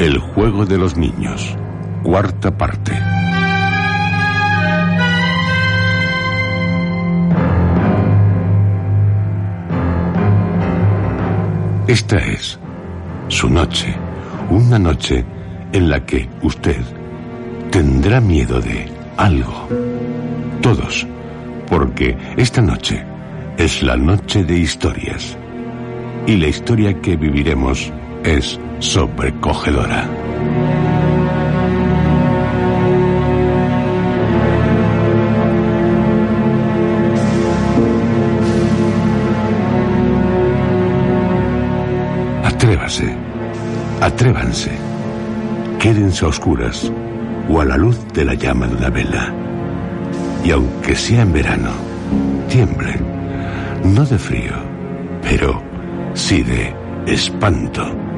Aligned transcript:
el 0.00 0.16
juego 0.16 0.64
de 0.64 0.78
los 0.78 0.96
niños, 0.96 1.54
cuarta 2.02 2.56
parte. 2.56 2.92
Esta 11.86 12.16
es 12.16 12.58
su 13.28 13.50
noche, 13.50 13.94
una 14.48 14.78
noche 14.78 15.22
en 15.72 15.90
la 15.90 16.06
que 16.06 16.30
usted 16.40 16.80
tendrá 17.70 18.22
miedo 18.22 18.58
de 18.58 18.88
algo. 19.18 19.68
Todos, 20.62 21.06
porque 21.68 22.16
esta 22.38 22.62
noche 22.62 23.04
es 23.58 23.82
la 23.82 23.98
noche 23.98 24.44
de 24.44 24.58
historias. 24.60 25.36
Y 26.26 26.36
la 26.36 26.48
historia 26.48 26.98
que 27.02 27.16
viviremos 27.16 27.92
es 28.24 28.58
sobrecogedora. 28.78 30.08
Atrévase, 42.44 43.14
atrévanse, 44.00 44.70
quédense 45.78 46.24
a 46.24 46.28
oscuras 46.28 46.92
o 47.48 47.60
a 47.60 47.64
la 47.64 47.76
luz 47.76 47.98
de 48.12 48.24
la 48.24 48.34
llama 48.34 48.66
de 48.66 48.76
una 48.76 48.90
vela. 48.90 49.32
Y 50.44 50.50
aunque 50.50 50.94
sea 50.94 51.22
en 51.22 51.32
verano, 51.32 51.70
tiemblen, 52.48 53.00
no 53.84 54.04
de 54.04 54.18
frío, 54.18 54.54
pero 55.22 55.62
sí 56.14 56.42
de 56.42 56.74
espanto. 57.06 58.09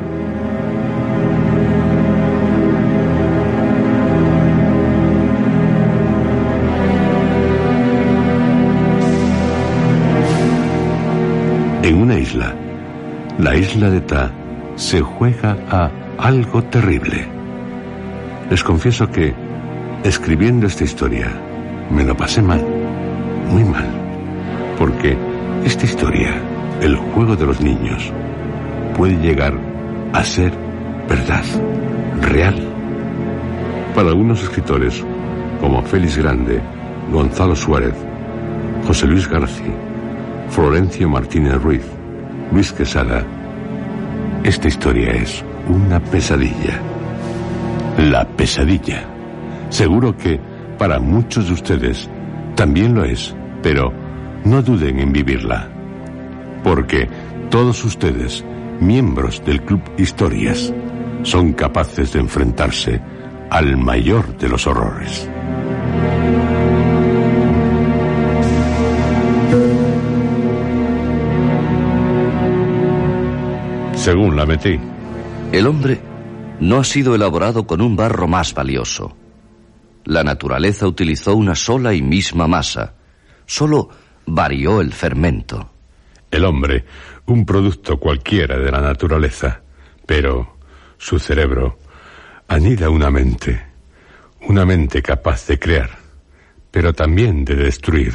En 11.92 12.00
una 12.00 12.18
isla, 12.18 12.54
la 13.38 13.54
isla 13.54 13.90
de 13.90 14.00
Ta, 14.00 14.30
se 14.76 15.02
juega 15.02 15.58
a 15.70 15.90
algo 16.16 16.64
terrible. 16.64 17.28
Les 18.48 18.64
confieso 18.64 19.10
que, 19.10 19.34
escribiendo 20.02 20.66
esta 20.66 20.84
historia, 20.84 21.30
me 21.90 22.02
lo 22.02 22.16
pasé 22.16 22.40
mal, 22.40 22.64
muy 23.50 23.62
mal, 23.64 23.84
porque 24.78 25.18
esta 25.66 25.84
historia, 25.84 26.32
el 26.80 26.96
juego 26.96 27.36
de 27.36 27.44
los 27.44 27.60
niños, 27.60 28.10
puede 28.96 29.18
llegar 29.18 29.52
a 30.14 30.24
ser 30.24 30.50
verdad, 31.06 31.44
real. 32.22 32.56
Para 33.94 34.08
algunos 34.08 34.42
escritores, 34.42 35.04
como 35.60 35.82
Félix 35.82 36.16
Grande, 36.16 36.58
Gonzalo 37.12 37.54
Suárez, 37.54 37.94
José 38.86 39.06
Luis 39.06 39.28
García, 39.28 39.91
Florencio 40.52 41.08
Martínez 41.08 41.54
Ruiz, 41.62 41.82
Luis 42.52 42.72
Quesada, 42.72 43.24
esta 44.44 44.68
historia 44.68 45.10
es 45.12 45.42
una 45.66 45.98
pesadilla. 45.98 46.78
La 47.96 48.28
pesadilla. 48.28 49.02
Seguro 49.70 50.14
que 50.14 50.38
para 50.76 51.00
muchos 51.00 51.46
de 51.46 51.54
ustedes 51.54 52.10
también 52.54 52.94
lo 52.94 53.02
es, 53.02 53.34
pero 53.62 53.94
no 54.44 54.60
duden 54.60 54.98
en 54.98 55.10
vivirla. 55.10 55.70
Porque 56.62 57.08
todos 57.48 57.82
ustedes, 57.86 58.44
miembros 58.78 59.42
del 59.46 59.62
Club 59.62 59.80
Historias, 59.96 60.70
son 61.22 61.54
capaces 61.54 62.12
de 62.12 62.20
enfrentarse 62.20 63.00
al 63.48 63.78
mayor 63.78 64.36
de 64.36 64.50
los 64.50 64.66
horrores. 64.66 65.30
Según 74.02 74.34
la 74.34 74.44
metí. 74.46 74.80
El 75.52 75.64
hombre 75.68 76.00
no 76.58 76.80
ha 76.80 76.82
sido 76.82 77.14
elaborado 77.14 77.68
con 77.68 77.80
un 77.80 77.94
barro 77.94 78.26
más 78.26 78.52
valioso. 78.52 79.16
La 80.06 80.24
naturaleza 80.24 80.88
utilizó 80.88 81.36
una 81.36 81.54
sola 81.54 81.94
y 81.94 82.02
misma 82.02 82.48
masa. 82.48 82.94
Solo 83.46 83.90
varió 84.26 84.80
el 84.80 84.92
fermento. 84.92 85.70
El 86.32 86.44
hombre, 86.46 86.84
un 87.26 87.46
producto 87.46 88.00
cualquiera 88.00 88.58
de 88.58 88.72
la 88.72 88.80
naturaleza, 88.80 89.60
pero 90.04 90.56
su 90.98 91.20
cerebro 91.20 91.78
anida 92.48 92.90
una 92.90 93.08
mente, 93.08 93.62
una 94.48 94.66
mente 94.66 95.00
capaz 95.00 95.46
de 95.46 95.60
crear, 95.60 95.90
pero 96.72 96.92
también 96.92 97.44
de 97.44 97.54
destruir. 97.54 98.14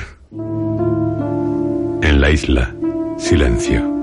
En 2.02 2.20
la 2.20 2.30
isla, 2.30 2.76
silencio 3.18 3.97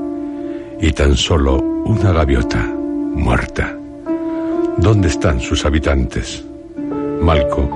y 0.84 0.92
tan 0.92 1.16
solo 1.16 1.56
una 1.86 2.12
gaviota 2.12 2.58
muerta. 2.58 3.74
¿Dónde 4.76 5.08
están 5.08 5.40
sus 5.40 5.64
habitantes? 5.64 6.44
Malco, 7.22 7.70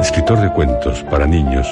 escritor 0.00 0.40
de 0.40 0.50
cuentos 0.54 1.02
para 1.10 1.26
niños, 1.26 1.68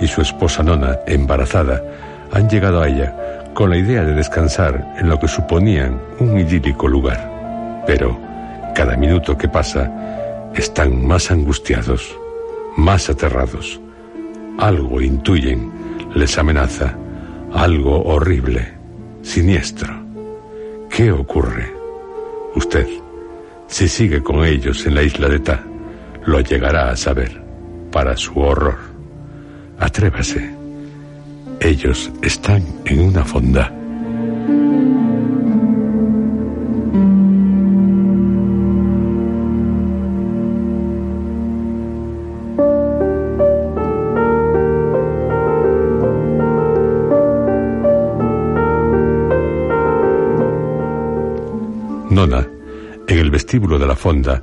y 0.00 0.06
su 0.06 0.22
esposa 0.22 0.62
Nona, 0.62 0.96
embarazada, 1.08 1.82
han 2.30 2.48
llegado 2.48 2.80
a 2.80 2.86
ella 2.86 3.42
con 3.52 3.70
la 3.70 3.78
idea 3.78 4.04
de 4.04 4.14
descansar 4.14 4.94
en 4.96 5.08
lo 5.08 5.18
que 5.18 5.26
suponían 5.26 6.00
un 6.20 6.38
idílico 6.38 6.86
lugar. 6.86 7.82
Pero 7.84 8.16
cada 8.76 8.96
minuto 8.96 9.36
que 9.36 9.48
pasa 9.48 9.90
están 10.54 11.04
más 11.04 11.32
angustiados, 11.32 12.16
más 12.76 13.10
aterrados. 13.10 13.80
Algo 14.56 15.00
intuyen, 15.00 15.72
les 16.14 16.38
amenaza, 16.38 16.94
algo 17.52 18.04
horrible, 18.04 18.68
siniestro. 19.22 20.07
¿Qué 20.90 21.12
ocurre? 21.12 21.72
Usted, 22.54 22.86
si 23.66 23.88
sigue 23.88 24.22
con 24.22 24.44
ellos 24.44 24.84
en 24.86 24.94
la 24.94 25.02
isla 25.02 25.28
de 25.28 25.38
Ta, 25.38 25.62
lo 26.24 26.40
llegará 26.40 26.90
a 26.90 26.96
saber, 26.96 27.40
para 27.92 28.16
su 28.16 28.38
horror. 28.38 28.78
Atrévase. 29.78 30.50
Ellos 31.60 32.10
están 32.22 32.62
en 32.84 33.00
una 33.00 33.24
fonda. 33.24 33.72
En 53.18 53.24
el 53.24 53.30
vestíbulo 53.32 53.80
de 53.80 53.86
la 53.86 53.96
fonda, 53.96 54.40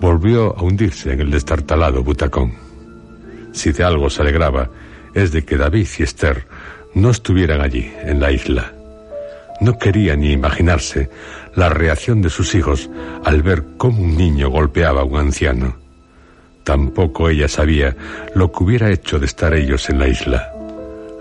volvió 0.00 0.56
a 0.58 0.62
hundirse 0.62 1.12
en 1.12 1.20
el 1.20 1.30
destartalado 1.30 2.02
butacón. 2.02 2.52
Si 3.52 3.70
de 3.70 3.84
algo 3.84 4.10
se 4.10 4.22
alegraba, 4.22 4.70
es 5.14 5.30
de 5.30 5.44
que 5.44 5.56
David 5.56 5.86
y 5.98 6.02
Esther 6.02 6.46
no 6.94 7.10
estuvieran 7.10 7.60
allí, 7.60 7.92
en 8.02 8.20
la 8.20 8.32
isla. 8.32 8.72
No 9.60 9.78
quería 9.78 10.16
ni 10.16 10.32
imaginarse 10.32 11.10
la 11.54 11.68
reacción 11.68 12.20
de 12.20 12.28
sus 12.28 12.56
hijos 12.56 12.90
al 13.24 13.42
ver 13.42 13.64
cómo 13.76 14.02
un 14.02 14.16
niño 14.16 14.50
golpeaba 14.50 15.02
a 15.02 15.04
un 15.04 15.18
anciano. 15.18 15.76
Tampoco 16.64 17.28
ella 17.28 17.46
sabía 17.46 17.96
lo 18.34 18.50
que 18.50 18.64
hubiera 18.64 18.90
hecho 18.90 19.20
de 19.20 19.26
estar 19.26 19.54
ellos 19.54 19.88
en 19.90 19.98
la 20.00 20.08
isla. 20.08 20.52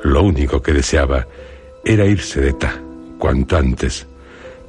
Lo 0.04 0.24
único 0.24 0.64
que 0.64 0.74
deseaba 0.74 1.28
era 1.86 2.06
irse 2.06 2.42
de 2.42 2.54
Ta, 2.54 2.80
cuanto 3.20 3.56
antes, 3.56 4.08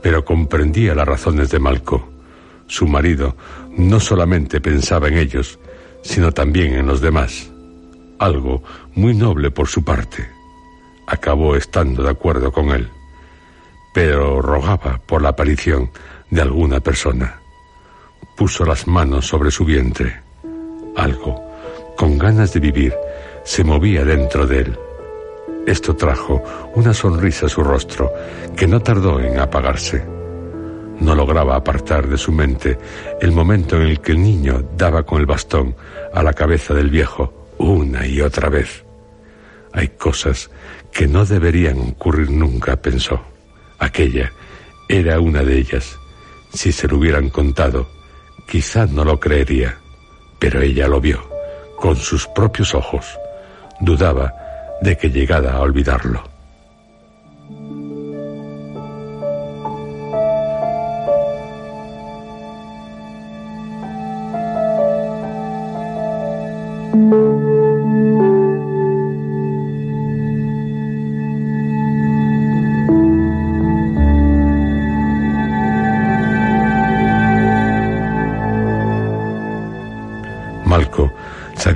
pero 0.02 0.24
comprendía 0.24 0.94
las 0.94 1.08
razones 1.08 1.50
de 1.50 1.58
Malco. 1.58 2.17
Su 2.68 2.86
marido 2.86 3.36
no 3.76 3.98
solamente 3.98 4.60
pensaba 4.60 5.08
en 5.08 5.18
ellos, 5.18 5.58
sino 6.02 6.32
también 6.32 6.74
en 6.74 6.86
los 6.86 7.00
demás. 7.00 7.50
Algo 8.18 8.62
muy 8.94 9.14
noble 9.14 9.50
por 9.50 9.66
su 9.66 9.84
parte. 9.84 10.28
Acabó 11.06 11.56
estando 11.56 12.02
de 12.02 12.10
acuerdo 12.10 12.52
con 12.52 12.70
él 12.70 12.88
pero 13.98 14.40
rogaba 14.40 15.00
por 15.04 15.22
la 15.22 15.30
aparición 15.30 15.90
de 16.30 16.42
alguna 16.42 16.78
persona. 16.78 17.40
Puso 18.36 18.64
las 18.64 18.86
manos 18.86 19.26
sobre 19.26 19.50
su 19.50 19.64
vientre. 19.64 20.20
Algo, 20.96 21.42
con 21.96 22.16
ganas 22.16 22.52
de 22.52 22.60
vivir, 22.60 22.94
se 23.44 23.64
movía 23.64 24.04
dentro 24.04 24.46
de 24.46 24.60
él. 24.60 24.78
Esto 25.66 25.96
trajo 25.96 26.42
una 26.76 26.94
sonrisa 26.94 27.46
a 27.46 27.48
su 27.48 27.64
rostro 27.64 28.12
que 28.56 28.68
no 28.68 28.80
tardó 28.80 29.18
en 29.18 29.40
apagarse. 29.40 30.17
No 31.00 31.14
lograba 31.14 31.56
apartar 31.56 32.08
de 32.08 32.18
su 32.18 32.32
mente 32.32 32.78
el 33.20 33.32
momento 33.32 33.76
en 33.76 33.82
el 33.82 34.00
que 34.00 34.12
el 34.12 34.22
niño 34.22 34.64
daba 34.76 35.04
con 35.04 35.20
el 35.20 35.26
bastón 35.26 35.76
a 36.12 36.22
la 36.22 36.32
cabeza 36.32 36.74
del 36.74 36.90
viejo 36.90 37.52
una 37.58 38.06
y 38.06 38.20
otra 38.20 38.48
vez. 38.48 38.84
Hay 39.72 39.88
cosas 39.88 40.50
que 40.92 41.06
no 41.06 41.24
deberían 41.24 41.78
ocurrir 41.80 42.30
nunca, 42.30 42.76
pensó. 42.76 43.20
Aquella 43.78 44.32
era 44.88 45.20
una 45.20 45.42
de 45.42 45.58
ellas. 45.58 45.98
Si 46.52 46.72
se 46.72 46.88
lo 46.88 46.96
hubieran 46.96 47.28
contado, 47.28 47.88
quizás 48.48 48.90
no 48.90 49.04
lo 49.04 49.20
creería, 49.20 49.76
pero 50.38 50.60
ella 50.60 50.88
lo 50.88 51.00
vio, 51.00 51.22
con 51.76 51.96
sus 51.96 52.26
propios 52.28 52.74
ojos. 52.74 53.06
Dudaba 53.80 54.32
de 54.80 54.96
que 54.96 55.10
llegara 55.10 55.52
a 55.52 55.60
olvidarlo. 55.60 56.37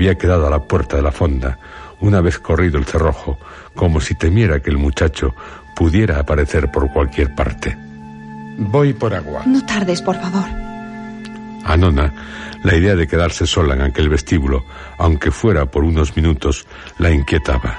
Había 0.02 0.18
quedado 0.18 0.48
a 0.48 0.50
la 0.50 0.58
puerta 0.58 0.96
de 0.96 1.02
la 1.02 1.12
fonda, 1.12 1.58
una 2.00 2.20
vez 2.20 2.40
corrido 2.40 2.76
el 2.76 2.86
cerrojo, 2.86 3.38
como 3.76 4.00
si 4.00 4.16
temiera 4.16 4.58
que 4.58 4.68
el 4.68 4.76
muchacho 4.76 5.32
pudiera 5.76 6.18
aparecer 6.18 6.72
por 6.72 6.92
cualquier 6.92 7.36
parte. 7.36 7.76
Voy 8.58 8.94
por 8.94 9.14
agua. 9.14 9.44
No 9.46 9.64
tardes, 9.64 10.02
por 10.02 10.16
favor. 10.16 10.48
A 11.64 11.76
Nona, 11.76 12.12
la 12.64 12.74
idea 12.74 12.96
de 12.96 13.06
quedarse 13.06 13.46
sola 13.46 13.74
en 13.74 13.82
aquel 13.82 14.08
vestíbulo, 14.08 14.64
aunque 14.98 15.30
fuera 15.30 15.66
por 15.66 15.84
unos 15.84 16.16
minutos, 16.16 16.66
la 16.98 17.12
inquietaba. 17.12 17.78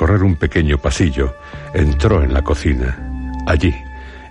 Recorrer 0.00 0.22
un 0.22 0.36
pequeño 0.36 0.78
pasillo, 0.78 1.36
entró 1.74 2.22
en 2.22 2.32
la 2.32 2.40
cocina. 2.40 2.96
Allí, 3.46 3.74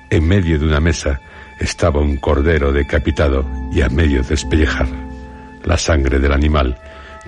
en 0.10 0.28
medio 0.28 0.58
de 0.58 0.66
una 0.66 0.80
mesa, 0.80 1.22
estaba 1.60 2.02
un 2.02 2.18
cordero 2.18 2.72
decapitado 2.72 3.46
y 3.72 3.82
a 3.82 3.90
medio 3.90 4.24
de 4.24 4.30
despellejar. 4.30 4.88
La 5.64 5.78
sangre 5.78 6.18
del 6.18 6.34
animal, 6.34 6.76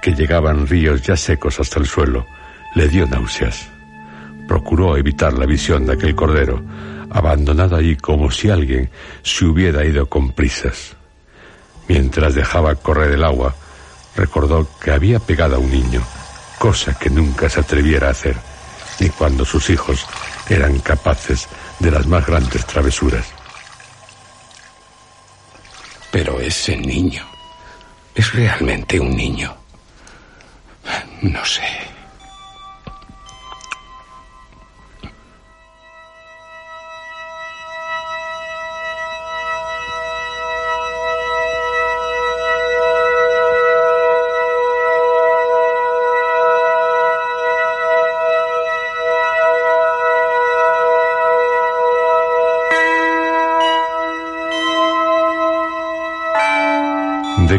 que 0.02 0.16
llegaba 0.16 0.50
en 0.50 0.66
ríos 0.66 1.04
ya 1.04 1.16
secos 1.16 1.60
hasta 1.60 1.80
el 1.80 1.86
suelo, 1.86 2.26
le 2.74 2.88
dio 2.88 3.06
náuseas. 3.06 3.70
Procuró 4.48 4.98
evitar 4.98 5.34
la 5.34 5.46
visión 5.46 5.86
de 5.86 5.94
aquel 5.94 6.16
cordero, 6.16 6.64
abandonado 7.12 7.76
allí 7.76 7.96
como 7.96 8.32
si 8.32 8.50
alguien 8.50 8.90
se 9.22 9.46
hubiera 9.46 9.86
ido 9.86 10.08
con 10.08 10.32
prisas. 10.32 10.96
Mientras 11.88 12.34
dejaba 12.34 12.74
correr 12.74 13.12
el 13.12 13.24
agua, 13.24 13.54
recordó 14.16 14.68
que 14.84 14.90
había 14.90 15.20
pegado 15.20 15.58
a 15.58 15.60
un 15.60 15.70
niño 15.70 16.02
cosa 16.62 16.94
que 16.94 17.10
nunca 17.10 17.50
se 17.50 17.60
atreviera 17.60 18.10
a 18.10 18.12
hacer, 18.12 18.36
ni 19.00 19.10
cuando 19.10 19.44
sus 19.44 19.72
hijos 19.72 20.06
eran 20.48 20.78
capaces 20.78 21.48
de 21.80 21.90
las 21.90 22.06
más 22.06 22.24
grandes 22.24 22.64
travesuras. 22.68 23.26
Pero 26.12 26.40
ese 26.40 26.78
niño 26.78 27.26
es 28.14 28.32
realmente 28.34 29.00
un 29.00 29.18
niño. 29.18 29.58
No 31.24 31.44
sé. 31.44 31.81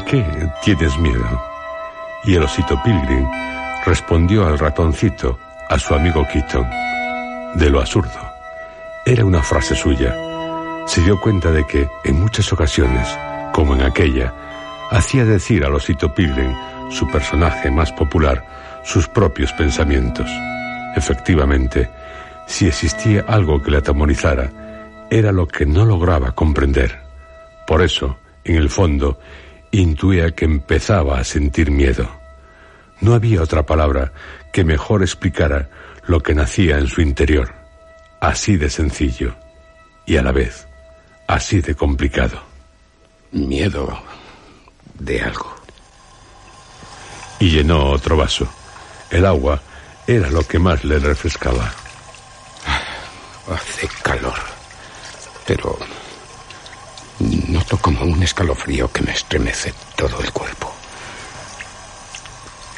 ¿De 0.02 0.10
qué 0.10 0.48
tienes 0.64 0.98
miedo? 0.98 1.42
Y 2.24 2.34
el 2.34 2.42
osito 2.42 2.80
Pilgrim 2.82 3.24
respondió 3.86 4.46
al 4.46 4.58
ratoncito, 4.58 5.38
a 5.68 5.78
su 5.78 5.94
amigo 5.94 6.26
Keaton, 6.32 6.66
de 7.54 7.70
lo 7.70 7.80
absurdo. 7.80 8.18
Era 9.06 9.24
una 9.24 9.42
frase 9.42 9.76
suya. 9.76 10.12
Se 10.86 11.02
dio 11.02 11.20
cuenta 11.20 11.52
de 11.52 11.64
que, 11.66 11.88
en 12.04 12.20
muchas 12.20 12.52
ocasiones, 12.52 13.06
como 13.52 13.74
en 13.74 13.82
aquella, 13.82 14.34
hacía 14.90 15.24
decir 15.24 15.64
al 15.64 15.74
osito 15.74 16.12
Pilgrim, 16.12 16.52
su 16.90 17.06
personaje 17.08 17.70
más 17.70 17.92
popular, 17.92 18.44
sus 18.82 19.06
propios 19.06 19.52
pensamientos. 19.52 20.28
Efectivamente, 20.96 21.88
si 22.46 22.66
existía 22.66 23.24
algo 23.28 23.62
que 23.62 23.70
le 23.70 23.78
atemorizara, 23.78 24.50
era 25.10 25.30
lo 25.30 25.46
que 25.46 25.64
no 25.64 25.84
lograba 25.84 26.32
comprender. 26.32 26.98
Por 27.66 27.82
eso, 27.82 28.16
en 28.44 28.56
el 28.56 28.68
fondo, 28.68 29.18
intuía 29.72 30.30
que 30.30 30.44
empezaba 30.44 31.18
a 31.18 31.24
sentir 31.24 31.70
miedo. 31.70 32.08
No 33.00 33.14
había 33.14 33.42
otra 33.42 33.66
palabra 33.66 34.12
que 34.52 34.64
mejor 34.64 35.02
explicara 35.02 35.70
lo 36.06 36.20
que 36.20 36.34
nacía 36.34 36.78
en 36.78 36.86
su 36.86 37.00
interior, 37.00 37.52
así 38.20 38.56
de 38.56 38.70
sencillo 38.70 39.34
y 40.06 40.16
a 40.16 40.22
la 40.22 40.32
vez 40.32 40.66
así 41.26 41.60
de 41.60 41.74
complicado. 41.74 42.42
Miedo 43.32 43.98
de 44.98 45.22
algo. 45.22 45.54
Y 47.38 47.50
llenó 47.50 47.90
otro 47.90 48.16
vaso. 48.16 48.46
El 49.10 49.26
agua 49.26 49.60
era 50.06 50.30
lo 50.30 50.46
que 50.46 50.58
más 50.58 50.84
le 50.84 50.98
refrescaba. 50.98 51.72
Hace 53.50 53.88
calor, 54.02 54.38
pero 55.46 55.76
Noto 57.20 57.78
como 57.78 58.04
un 58.04 58.22
escalofrío 58.22 58.90
que 58.90 59.02
me 59.02 59.12
estremece 59.12 59.72
todo 59.96 60.20
el 60.20 60.32
cuerpo. 60.32 60.72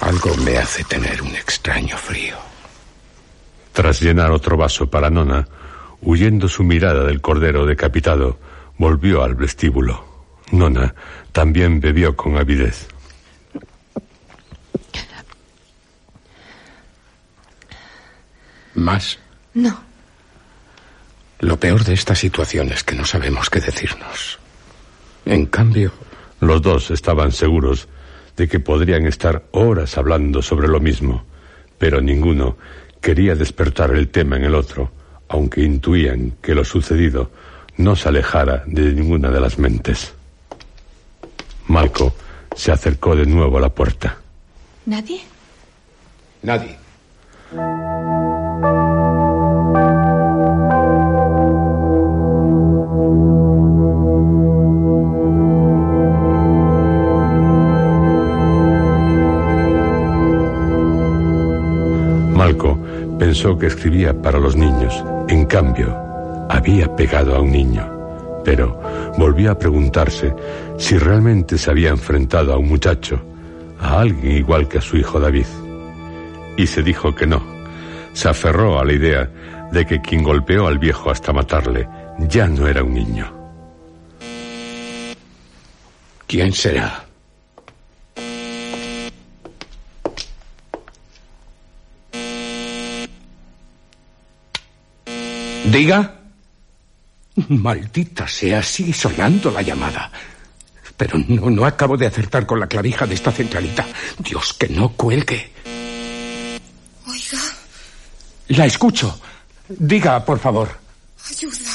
Algo 0.01 0.35
me 0.37 0.59
hace 0.59 0.85
tener 0.85 1.23
un 1.23 1.35
extraño 1.35 1.97
frío. 1.97 2.37
Tras 3.73 4.01
llenar 4.01 4.31
otro 4.31 4.57
vaso 4.57 4.89
para 4.89 5.11
Nona, 5.11 5.49
huyendo 6.03 6.49
su 6.49 6.63
mirada 6.63 7.05
del 7.05 7.21
cordero 7.21 7.65
decapitado, 7.65 8.39
volvió 8.77 9.23
al 9.23 9.35
vestíbulo. 9.35 10.05
Nona 10.53 10.95
también 11.33 11.81
bebió 11.81 12.15
con 12.15 12.37
avidez. 12.37 12.87
¿Más? 18.75 19.19
No. 19.55 19.94
Lo 21.45 21.61
peor 21.61 21.85
de 21.85 21.93
esta 21.93 22.15
situación 22.15 22.73
es 22.73 22.85
que 22.85 22.95
no 22.95 23.05
sabemos 23.05 23.51
qué 23.51 23.61
decirnos. 23.61 24.39
En 25.27 25.45
cambio... 25.45 25.93
Los 26.41 26.63
dos 26.63 26.91
estaban 26.91 27.33
seguros 27.33 27.87
de 28.35 28.49
que 28.49 28.61
podrían 28.61 29.07
estar 29.07 29.45
horas 29.53 29.99
hablando 29.99 30.41
sobre 30.41 30.69
lo 30.69 30.81
mismo, 30.81 31.25
pero 31.77 32.01
ninguno 32.01 32.57
quería 32.99 33.35
despertar 33.35 33.91
el 33.91 34.09
tema 34.09 34.37
en 34.37 34.45
el 34.45 34.55
otro, 34.55 34.91
aunque 35.29 35.61
intuían 35.61 36.33
que 36.41 36.55
lo 36.55 36.65
sucedido 36.65 37.31
no 37.77 37.95
se 37.95 38.09
alejara 38.09 38.65
de 38.67 38.93
ninguna 38.93 39.31
de 39.31 39.41
las 39.41 39.59
mentes. 39.59 40.15
Malco 41.67 42.15
se 42.57 42.73
acercó 42.73 43.15
de 43.15 43.27
nuevo 43.27 43.59
a 43.59 43.61
la 43.61 43.69
puerta. 43.69 44.17
¿Nadie? 44.87 45.21
Nadie. 46.43 46.79
Pensó 63.35 63.59
que 63.59 63.67
escribía 63.67 64.15
para 64.23 64.39
los 64.39 64.55
niños. 64.55 64.95
En 65.27 65.47
cambio, 65.47 65.93
había 66.49 66.95
pegado 66.95 67.35
a 67.35 67.41
un 67.41 67.51
niño. 67.51 67.85
Pero 68.45 68.81
volvió 69.19 69.51
a 69.51 69.59
preguntarse 69.59 70.33
si 70.79 70.97
realmente 70.99 71.59
se 71.59 71.69
había 71.69 71.89
enfrentado 71.89 72.53
a 72.53 72.59
un 72.59 72.69
muchacho, 72.69 73.21
a 73.81 73.99
alguien 73.99 74.37
igual 74.37 74.69
que 74.69 74.79
a 74.79 74.81
su 74.81 74.97
hijo 74.99 75.19
David. 75.19 75.47
Y 76.57 76.69
se 76.69 76.85
dijo 76.85 77.13
que 77.13 77.27
no. 77.27 77.43
Se 78.13 78.29
aferró 78.29 78.79
a 78.79 78.85
la 78.85 78.93
idea 78.93 79.29
de 79.73 79.85
que 79.85 80.01
quien 80.01 80.23
golpeó 80.23 80.69
al 80.69 80.79
viejo 80.79 81.11
hasta 81.11 81.33
matarle 81.33 81.89
ya 82.21 82.47
no 82.47 82.69
era 82.69 82.85
un 82.85 82.95
niño. 82.95 83.33
¿Quién 86.29 86.53
será? 86.53 87.04
Diga. 95.65 96.21
Maldita 97.49 98.29
sea, 98.29 98.63
sigue 98.63 98.93
sonando 98.93 99.51
la 99.51 99.63
llamada. 99.63 100.11
Pero 100.97 101.19
no, 101.27 101.51
no 101.51 101.65
acabo 101.67 101.97
de 101.97 102.07
acertar 102.07 102.47
con 102.47 102.61
la 102.61 102.69
clavija 102.69 103.07
de 103.07 103.15
esta 103.15 103.33
centralita. 103.33 103.85
Dios, 104.19 104.53
que 104.55 104.69
no 104.69 104.91
cuelgue. 104.91 105.51
Oiga, 107.07 107.43
La 108.49 108.67
escucho. 108.67 109.19
Diga, 109.69 110.25
por 110.25 110.39
favor. 110.39 110.69
ayuda. 111.29 111.71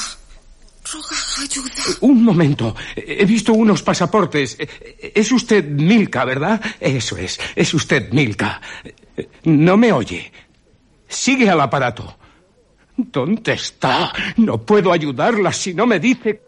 Roga 0.92 1.16
ayuda. 1.42 1.70
Un 2.00 2.24
momento. 2.24 2.74
He 2.96 3.24
visto 3.26 3.52
unos 3.52 3.82
pasaportes. 3.82 4.56
Es 4.58 5.30
usted 5.30 5.64
Milka, 5.66 6.24
¿verdad? 6.24 6.60
Eso 6.80 7.16
es. 7.18 7.38
Es 7.54 7.74
usted 7.74 8.10
Milka. 8.12 8.60
No 9.44 9.76
me 9.76 9.92
oye. 9.92 10.32
Sigue 11.08 11.50
al 11.50 11.60
aparato. 11.60 12.16
¿Dónde 13.10 13.52
está? 13.52 14.12
No 14.36 14.58
puedo 14.58 14.92
ayudarla 14.92 15.52
si 15.52 15.74
no 15.74 15.86
me 15.86 15.98
dice. 15.98 16.42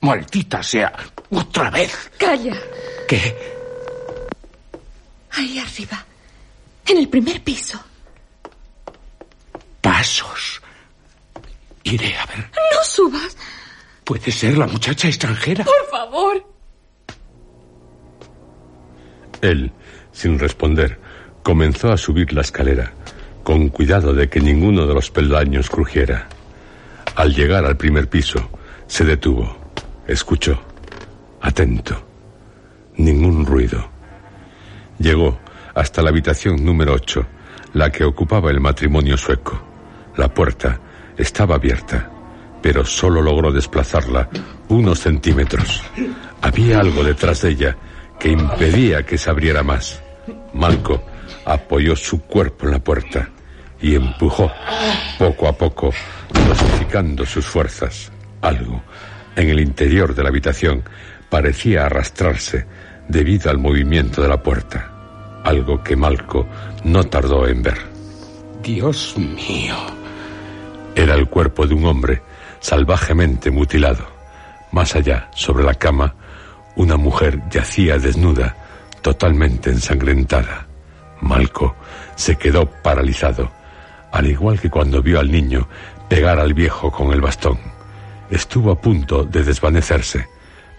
Maldita 0.00 0.62
sea. 0.62 0.92
Otra 1.30 1.70
vez. 1.70 2.10
Calla. 2.18 2.56
¿Qué? 3.06 3.36
Ahí 5.32 5.58
arriba. 5.58 6.04
En 6.86 6.98
el 6.98 7.08
primer 7.08 7.42
piso. 7.42 7.78
Pasos. 9.80 10.60
Iré 11.84 12.16
a 12.16 12.26
ver. 12.26 12.38
No 12.38 12.84
subas. 12.84 13.36
¿Puede 14.04 14.32
ser 14.32 14.58
la 14.58 14.66
muchacha 14.66 15.08
extranjera? 15.08 15.64
Por 15.64 15.90
favor. 15.90 16.44
Él, 19.40 19.72
sin 20.12 20.38
responder, 20.38 20.98
comenzó 21.42 21.92
a 21.92 21.96
subir 21.96 22.32
la 22.32 22.42
escalera, 22.42 22.92
con 23.50 23.68
cuidado 23.70 24.12
de 24.12 24.28
que 24.28 24.38
ninguno 24.38 24.86
de 24.86 24.94
los 24.94 25.10
peldaños 25.10 25.68
crujiera. 25.68 26.28
Al 27.16 27.34
llegar 27.34 27.64
al 27.64 27.76
primer 27.76 28.08
piso, 28.08 28.48
se 28.86 29.04
detuvo, 29.04 29.56
escuchó, 30.06 30.62
atento. 31.40 32.00
Ningún 32.98 33.44
ruido. 33.44 33.90
Llegó 35.00 35.40
hasta 35.74 36.00
la 36.00 36.10
habitación 36.10 36.64
número 36.64 36.92
8, 36.92 37.26
la 37.72 37.90
que 37.90 38.04
ocupaba 38.04 38.52
el 38.52 38.60
matrimonio 38.60 39.16
sueco. 39.16 39.60
La 40.16 40.32
puerta 40.32 40.80
estaba 41.16 41.56
abierta, 41.56 42.08
pero 42.62 42.84
solo 42.84 43.20
logró 43.20 43.50
desplazarla 43.50 44.28
unos 44.68 45.00
centímetros. 45.00 45.82
Había 46.40 46.78
algo 46.78 47.02
detrás 47.02 47.42
de 47.42 47.50
ella 47.50 47.76
que 48.16 48.30
impedía 48.30 49.04
que 49.04 49.18
se 49.18 49.28
abriera 49.28 49.64
más. 49.64 50.00
Malco 50.54 51.02
apoyó 51.44 51.96
su 51.96 52.22
cuerpo 52.22 52.66
en 52.66 52.70
la 52.70 52.78
puerta 52.78 53.28
y 53.80 53.94
empujó 53.94 54.50
poco 55.18 55.48
a 55.48 55.52
poco, 55.52 55.92
dosificando 56.32 57.24
sus 57.24 57.46
fuerzas. 57.46 58.10
Algo 58.42 58.82
en 59.36 59.48
el 59.48 59.60
interior 59.60 60.14
de 60.14 60.22
la 60.22 60.28
habitación 60.28 60.82
parecía 61.28 61.86
arrastrarse 61.86 62.66
debido 63.08 63.50
al 63.50 63.58
movimiento 63.58 64.22
de 64.22 64.28
la 64.28 64.42
puerta. 64.42 65.40
Algo 65.44 65.82
que 65.82 65.96
Malco 65.96 66.46
no 66.84 67.04
tardó 67.04 67.46
en 67.46 67.62
ver. 67.62 67.78
Dios 68.62 69.14
mío. 69.16 69.76
Era 70.94 71.14
el 71.14 71.28
cuerpo 71.28 71.66
de 71.66 71.74
un 71.74 71.86
hombre 71.86 72.22
salvajemente 72.60 73.50
mutilado. 73.50 74.06
Más 74.72 74.94
allá, 74.94 75.28
sobre 75.34 75.64
la 75.64 75.74
cama, 75.74 76.14
una 76.76 76.96
mujer 76.96 77.40
yacía 77.50 77.98
desnuda, 77.98 78.56
totalmente 79.02 79.70
ensangrentada. 79.70 80.66
Malco 81.20 81.74
se 82.14 82.36
quedó 82.36 82.66
paralizado, 82.66 83.50
al 84.12 84.26
igual 84.26 84.60
que 84.60 84.70
cuando 84.70 85.02
vio 85.02 85.20
al 85.20 85.30
niño 85.30 85.68
pegar 86.08 86.38
al 86.38 86.54
viejo 86.54 86.90
con 86.90 87.12
el 87.12 87.20
bastón. 87.20 87.58
Estuvo 88.30 88.72
a 88.72 88.80
punto 88.80 89.24
de 89.24 89.42
desvanecerse, 89.42 90.28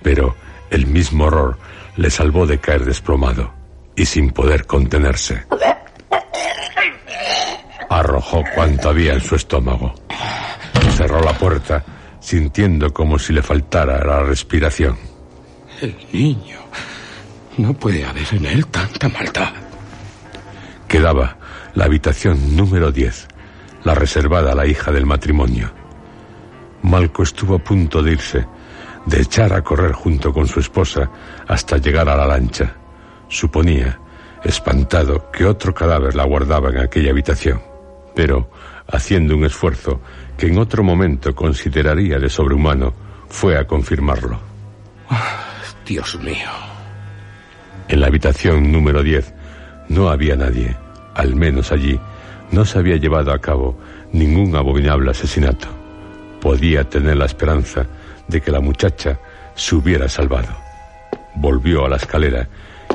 pero 0.01 0.35
el 0.69 0.87
mismo 0.87 1.25
horror 1.25 1.57
le 1.97 2.09
salvó 2.09 2.45
de 2.45 2.59
caer 2.59 2.85
desplomado 2.85 3.53
y 3.95 4.05
sin 4.05 4.31
poder 4.31 4.65
contenerse. 4.65 5.45
Arrojó 7.89 8.43
cuanto 8.55 8.89
había 8.89 9.13
en 9.13 9.21
su 9.21 9.35
estómago. 9.35 9.93
Cerró 10.95 11.21
la 11.21 11.33
puerta, 11.33 11.83
sintiendo 12.19 12.93
como 12.93 13.19
si 13.19 13.33
le 13.33 13.41
faltara 13.41 14.03
la 14.03 14.23
respiración. 14.23 14.97
El 15.81 15.95
niño. 16.11 16.59
No 17.57 17.73
puede 17.73 18.05
haber 18.05 18.27
en 18.31 18.45
él 18.45 18.67
tanta 18.67 19.09
maldad. 19.09 19.51
Quedaba 20.87 21.37
la 21.73 21.85
habitación 21.85 22.55
número 22.55 22.91
10, 22.91 23.27
la 23.83 23.95
reservada 23.95 24.51
a 24.51 24.55
la 24.55 24.65
hija 24.65 24.91
del 24.91 25.05
matrimonio. 25.05 25.71
Malco 26.83 27.23
estuvo 27.23 27.55
a 27.55 27.59
punto 27.59 28.01
de 28.01 28.11
irse, 28.13 28.45
de 29.05 29.21
echar 29.21 29.53
a 29.53 29.61
correr 29.61 29.93
junto 29.93 30.33
con 30.33 30.47
su 30.47 30.59
esposa 30.59 31.09
hasta 31.47 31.77
llegar 31.77 32.09
a 32.09 32.15
la 32.15 32.27
lancha. 32.27 32.75
Suponía, 33.27 33.99
espantado, 34.43 35.31
que 35.31 35.45
otro 35.45 35.73
cadáver 35.73 36.15
la 36.15 36.25
guardaba 36.25 36.69
en 36.69 36.79
aquella 36.79 37.11
habitación, 37.11 37.61
pero, 38.15 38.49
haciendo 38.87 39.35
un 39.35 39.45
esfuerzo 39.45 40.01
que 40.37 40.47
en 40.47 40.57
otro 40.57 40.83
momento 40.83 41.33
consideraría 41.33 42.19
de 42.19 42.29
sobrehumano, 42.29 42.93
fue 43.29 43.57
a 43.57 43.65
confirmarlo. 43.65 44.39
Dios 45.85 46.19
mío. 46.19 46.49
En 47.87 47.99
la 48.01 48.07
habitación 48.07 48.71
número 48.71 49.03
10 49.03 49.33
no 49.89 50.09
había 50.09 50.35
nadie, 50.35 50.77
al 51.21 51.35
menos 51.35 51.71
allí 51.71 51.99
no 52.51 52.65
se 52.65 52.79
había 52.79 52.95
llevado 52.95 53.31
a 53.31 53.39
cabo 53.39 53.77
ningún 54.11 54.55
abominable 54.55 55.11
asesinato. 55.11 55.67
Podía 56.41 56.83
tener 56.83 57.15
la 57.15 57.25
esperanza 57.25 57.85
de 58.27 58.41
que 58.41 58.49
la 58.49 58.59
muchacha 58.59 59.19
se 59.53 59.75
hubiera 59.75 60.09
salvado. 60.09 60.49
Volvió 61.35 61.85
a 61.85 61.89
la 61.89 61.97
escalera 61.97 62.47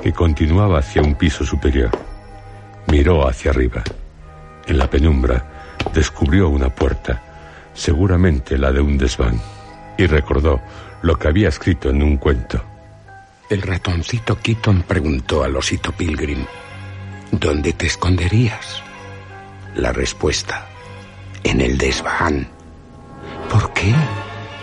que 0.02 0.12
continuaba 0.12 0.80
hacia 0.80 1.02
un 1.02 1.14
piso 1.14 1.45
superior. 1.45 1.90
Miró 2.88 3.28
hacia 3.28 3.52
arriba. 3.52 3.85
En 4.66 4.76
la 4.76 4.90
penumbra 4.90 5.76
descubrió 5.95 6.49
una 6.49 6.68
puerta, 6.68 7.23
seguramente 7.75 8.59
la 8.59 8.73
de 8.73 8.80
un 8.80 8.99
desván, 8.99 9.40
y 9.97 10.06
recordó 10.06 10.61
lo 11.02 11.16
que 11.16 11.28
había 11.28 11.49
escrito 11.49 11.90
en 11.90 12.02
un 12.02 12.16
cuento. 12.16 12.61
El 13.49 13.62
ratoncito 13.62 14.37
Keaton 14.37 14.83
preguntó 14.83 15.45
al 15.45 15.56
osito 15.56 15.92
Pilgrim, 15.92 16.45
¿dónde 17.30 17.73
te 17.73 17.87
esconderías? 17.87 18.83
La 19.75 19.92
respuesta, 19.92 20.66
en 21.42 21.61
el 21.61 21.78
desván. 21.78 22.49
¿Por 23.50 23.73
qué? 23.73 23.92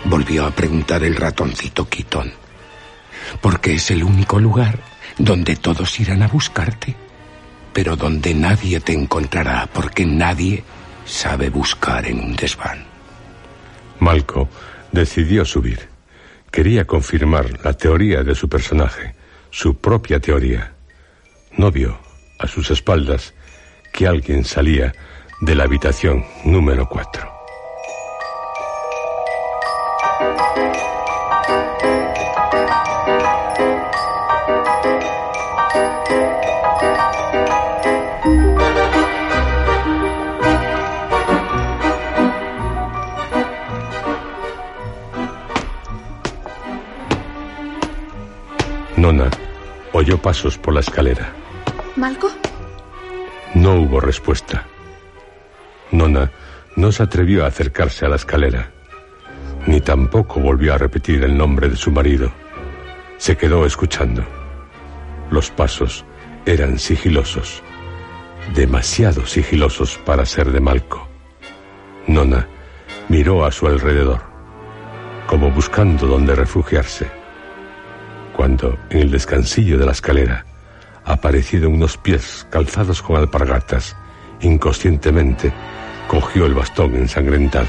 Volvió 0.04 0.46
a 0.46 0.50
preguntar 0.50 1.02
el 1.04 1.16
ratoncito 1.16 1.88
Keaton. 1.88 2.32
Porque 3.40 3.74
es 3.74 3.90
el 3.90 4.04
único 4.04 4.38
lugar 4.38 4.78
donde 5.18 5.56
todos 5.56 5.98
irán 6.00 6.22
a 6.22 6.28
buscarte, 6.28 6.94
pero 7.72 7.96
donde 7.96 8.34
nadie 8.34 8.80
te 8.80 8.92
encontrará, 8.92 9.68
porque 9.72 10.04
nadie 10.04 10.62
sabe 11.04 11.50
buscar 11.50 12.06
en 12.06 12.20
un 12.20 12.36
desván. 12.36 12.84
Malco 14.00 14.48
decidió 14.92 15.44
subir. 15.44 15.88
Quería 16.50 16.86
confirmar 16.86 17.64
la 17.64 17.72
teoría 17.72 18.22
de 18.22 18.34
su 18.34 18.48
personaje, 18.48 19.14
su 19.50 19.76
propia 19.76 20.20
teoría. 20.20 20.72
No 21.56 21.70
vio, 21.70 21.98
a 22.38 22.46
sus 22.46 22.70
espaldas, 22.70 23.34
que 23.92 24.06
alguien 24.06 24.44
salía 24.44 24.92
de 25.40 25.54
la 25.54 25.64
habitación 25.64 26.24
número 26.44 26.88
4. 26.88 27.34
Nona 48.96 49.28
oyó 49.92 50.16
pasos 50.16 50.56
por 50.56 50.72
la 50.72 50.80
escalera. 50.80 51.43
¿Malco? 51.96 52.28
No 53.54 53.76
hubo 53.76 54.00
respuesta. 54.00 54.66
Nona 55.92 56.30
no 56.74 56.90
se 56.90 57.04
atrevió 57.04 57.44
a 57.44 57.48
acercarse 57.48 58.04
a 58.04 58.08
la 58.08 58.16
escalera, 58.16 58.72
ni 59.66 59.80
tampoco 59.80 60.40
volvió 60.40 60.74
a 60.74 60.78
repetir 60.78 61.22
el 61.22 61.38
nombre 61.38 61.68
de 61.68 61.76
su 61.76 61.92
marido. 61.92 62.32
Se 63.16 63.36
quedó 63.36 63.64
escuchando. 63.64 64.24
Los 65.30 65.50
pasos 65.50 66.04
eran 66.46 66.80
sigilosos, 66.80 67.62
demasiado 68.54 69.24
sigilosos 69.24 69.96
para 69.98 70.26
ser 70.26 70.50
de 70.50 70.60
Malco. 70.60 71.08
Nona 72.08 72.48
miró 73.08 73.44
a 73.44 73.52
su 73.52 73.68
alrededor, 73.68 74.20
como 75.28 75.52
buscando 75.52 76.08
dónde 76.08 76.34
refugiarse, 76.34 77.08
cuando 78.36 78.76
en 78.90 78.98
el 78.98 79.10
descansillo 79.12 79.78
de 79.78 79.86
la 79.86 79.92
escalera 79.92 80.44
aparecieron 81.04 81.74
unos 81.74 81.96
pies 81.96 82.46
calzados 82.50 83.02
con 83.02 83.16
alpargatas, 83.16 83.96
inconscientemente 84.40 85.52
cogió 86.08 86.46
el 86.46 86.54
bastón 86.54 86.94
ensangrentado. 86.96 87.68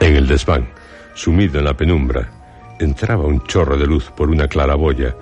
En 0.00 0.16
el 0.16 0.26
desván, 0.26 0.68
sumido 1.14 1.58
en 1.58 1.64
la 1.64 1.74
penumbra, 1.74 2.28
entraba 2.78 3.24
un 3.24 3.42
chorro 3.44 3.76
de 3.76 3.86
luz 3.86 4.10
por 4.16 4.30
una 4.30 4.48
claraboya. 4.48 5.14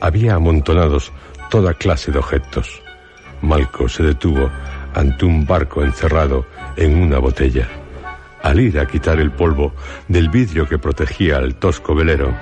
Había 0.00 0.34
amontonados 0.34 1.12
toda 1.50 1.74
clase 1.74 2.12
de 2.12 2.18
objetos. 2.18 2.82
Malco 3.42 3.88
se 3.88 4.02
detuvo 4.02 4.50
ante 4.94 5.24
un 5.24 5.46
barco 5.46 5.82
encerrado 5.82 6.46
en 6.76 7.00
una 7.00 7.18
botella. 7.18 7.68
Al 8.42 8.60
ir 8.60 8.78
a 8.78 8.86
quitar 8.86 9.20
el 9.20 9.30
polvo 9.30 9.74
del 10.08 10.28
vidrio 10.28 10.66
que 10.66 10.78
protegía 10.78 11.36
al 11.36 11.56
tosco 11.56 11.94
velero, 11.94 12.34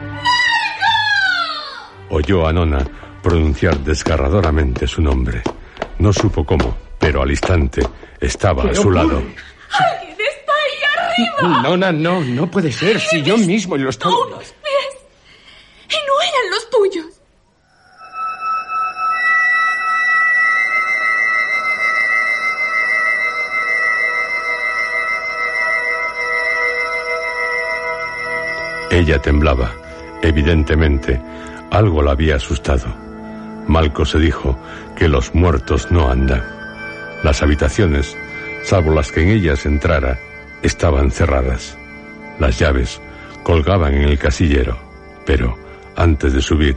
oyó 2.10 2.46
a 2.46 2.52
Nona 2.52 2.84
pronunciar 3.22 3.78
desgarradoramente 3.80 4.86
su 4.86 5.02
nombre. 5.02 5.42
No 5.98 6.12
supo 6.12 6.44
cómo, 6.44 6.76
pero 6.98 7.22
al 7.22 7.30
instante 7.30 7.82
estaba 8.20 8.70
a 8.70 8.74
su 8.74 8.90
lado. 8.90 9.18
¡Alguien 9.18 10.16
está 10.18 10.52
ahí 10.52 11.42
arriba! 11.42 11.62
Nona, 11.62 11.92
no, 11.92 12.20
no 12.20 12.50
puede 12.50 12.70
ser. 12.70 13.00
Si 13.00 13.22
yo 13.22 13.36
mismo 13.36 13.76
lo 13.76 13.90
estaba... 13.90 14.14
Ella 28.98 29.22
temblaba. 29.22 29.70
Evidentemente, 30.22 31.20
algo 31.70 32.02
la 32.02 32.10
había 32.10 32.34
asustado. 32.34 32.86
Malco 33.68 34.04
se 34.04 34.18
dijo 34.18 34.58
que 34.96 35.06
los 35.06 35.36
muertos 35.36 35.92
no 35.92 36.10
andan. 36.10 36.42
Las 37.22 37.40
habitaciones, 37.40 38.16
salvo 38.64 38.92
las 38.92 39.12
que 39.12 39.22
en 39.22 39.28
ellas 39.28 39.66
entrara, 39.66 40.18
estaban 40.62 41.12
cerradas. 41.12 41.78
Las 42.40 42.58
llaves 42.58 43.00
colgaban 43.44 43.94
en 43.94 44.02
el 44.02 44.18
casillero, 44.18 44.76
pero 45.24 45.56
antes 45.94 46.32
de 46.32 46.42
subir, 46.42 46.76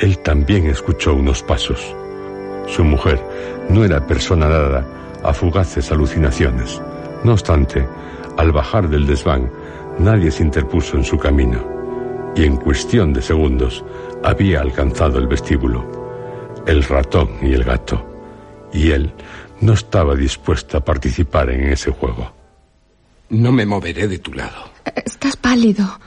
él 0.00 0.18
también 0.18 0.66
escuchó 0.66 1.14
unos 1.14 1.44
pasos. 1.44 1.94
Su 2.66 2.82
mujer 2.82 3.22
no 3.68 3.84
era 3.84 4.04
persona 4.04 4.48
dada 4.48 4.84
a 5.22 5.32
fugaces 5.32 5.92
alucinaciones. 5.92 6.82
No 7.22 7.34
obstante, 7.34 7.86
al 8.36 8.50
bajar 8.50 8.88
del 8.88 9.06
desván, 9.06 9.48
nadie 9.98 10.30
se 10.30 10.42
interpuso 10.42 10.96
en 10.96 11.04
su 11.04 11.18
camino, 11.18 11.62
y 12.36 12.44
en 12.44 12.56
cuestión 12.56 13.12
de 13.12 13.22
segundos 13.22 13.84
había 14.22 14.60
alcanzado 14.60 15.18
el 15.18 15.26
vestíbulo. 15.26 16.02
El 16.66 16.84
ratón 16.84 17.30
y 17.42 17.52
el 17.52 17.64
gato, 17.64 18.04
y 18.72 18.90
él 18.90 19.12
no 19.60 19.72
estaba 19.72 20.14
dispuesto 20.14 20.78
a 20.78 20.84
participar 20.84 21.50
en 21.50 21.72
ese 21.72 21.90
juego. 21.90 22.32
No 23.30 23.50
me 23.50 23.64
moveré 23.64 24.06
de 24.08 24.18
tu 24.18 24.32
lado. 24.32 24.70
Estás 24.94 25.36
pálido. 25.36 25.98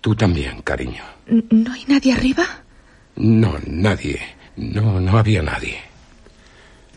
Tú 0.00 0.14
también, 0.14 0.62
cariño. 0.62 1.02
¿No 1.50 1.72
hay 1.72 1.84
nadie 1.86 2.12
arriba? 2.12 2.44
No, 3.16 3.54
nadie. 3.66 4.20
No, 4.56 5.00
no 5.00 5.18
había 5.18 5.42
nadie. 5.42 5.78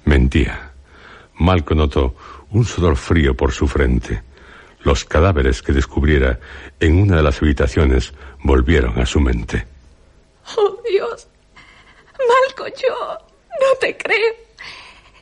Mentía. 0.05 0.71
Malco 1.35 1.73
notó 1.73 2.15
un 2.51 2.65
sudor 2.65 2.95
frío 2.95 3.35
por 3.35 3.51
su 3.51 3.67
frente. 3.67 4.21
Los 4.83 5.05
cadáveres 5.05 5.61
que 5.61 5.73
descubriera 5.73 6.39
en 6.79 7.01
una 7.01 7.17
de 7.17 7.23
las 7.23 7.41
habitaciones 7.41 8.13
volvieron 8.43 8.99
a 8.99 9.05
su 9.05 9.19
mente. 9.19 9.65
Oh, 10.57 10.81
Dios. 10.89 11.27
Malco, 12.17 12.67
yo 12.67 13.17
no 13.59 13.77
te 13.79 13.95
creo. 13.95 14.33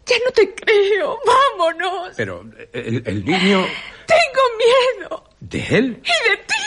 Ya 0.05 0.15
no 0.25 0.31
te 0.31 0.53
creo. 0.55 1.19
Vámonos. 1.25 2.13
Pero 2.15 2.45
el, 2.73 3.03
el 3.05 3.25
niño... 3.25 3.65
Tengo 4.07 4.41
miedo. 4.57 5.23
¿De 5.39 5.59
él? 5.77 6.01
Y 6.03 6.29
de 6.29 6.37
ti. 6.37 6.63